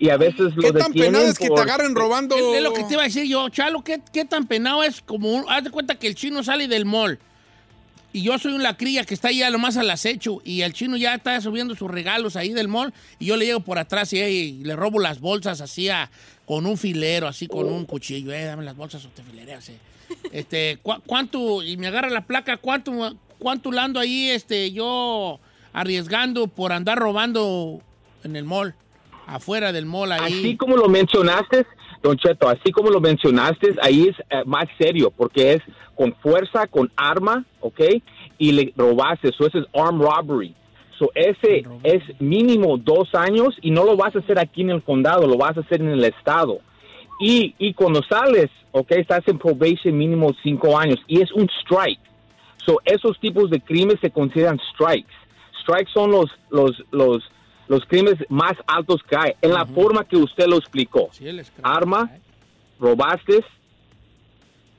[0.01, 2.35] Y a veces lo ¿Qué tan detienen penado es que te agarren robando?
[2.37, 5.29] Es lo que te iba a decir yo, Chalo, ¿qué, qué tan penado es como...
[5.33, 7.21] un- haz de cuenta que el chino sale del mall
[8.13, 10.73] y yo soy una cría que está ahí a lo más al acecho y el
[10.73, 14.13] chino ya está subiendo sus regalos ahí del mall y yo le llego por atrás
[14.13, 16.11] y, y le robo las bolsas así a-
[16.45, 18.33] con un filero, así con un cuchillo.
[18.33, 19.69] Eh, dame las bolsas o te filereas.
[19.69, 19.79] eh.
[20.33, 21.63] Este, ¿cu- ¿cuánto?
[21.63, 25.39] Y me agarra la placa, ¿cuánto, cuánto lando ahí este, yo
[25.73, 27.81] arriesgando por andar robando
[28.25, 28.75] en el mall?
[29.27, 30.41] Afuera del mall ahí.
[30.41, 31.65] Así como lo mencionaste,
[32.03, 35.63] Don Cheto, así como lo mencionaste, ahí es eh, más serio, porque es
[35.95, 37.81] con fuerza, con arma, ¿ok?
[38.39, 40.55] Y le robaste, eso es armed robbery.
[40.99, 44.83] So ese es mínimo dos años y no lo vas a hacer aquí en el
[44.83, 46.61] condado, lo vas a hacer en el estado.
[47.21, 48.93] Y, y cuando sales, ¿ok?
[48.93, 52.01] Estás en probation mínimo cinco años y es un strike.
[52.65, 55.13] So esos tipos de crímenes se consideran strikes.
[55.63, 57.23] Strikes son los, los, los,
[57.71, 61.09] los crímenes más altos que hay, en la forma que usted lo explicó.
[61.63, 62.11] Arma,
[62.81, 63.45] robaste,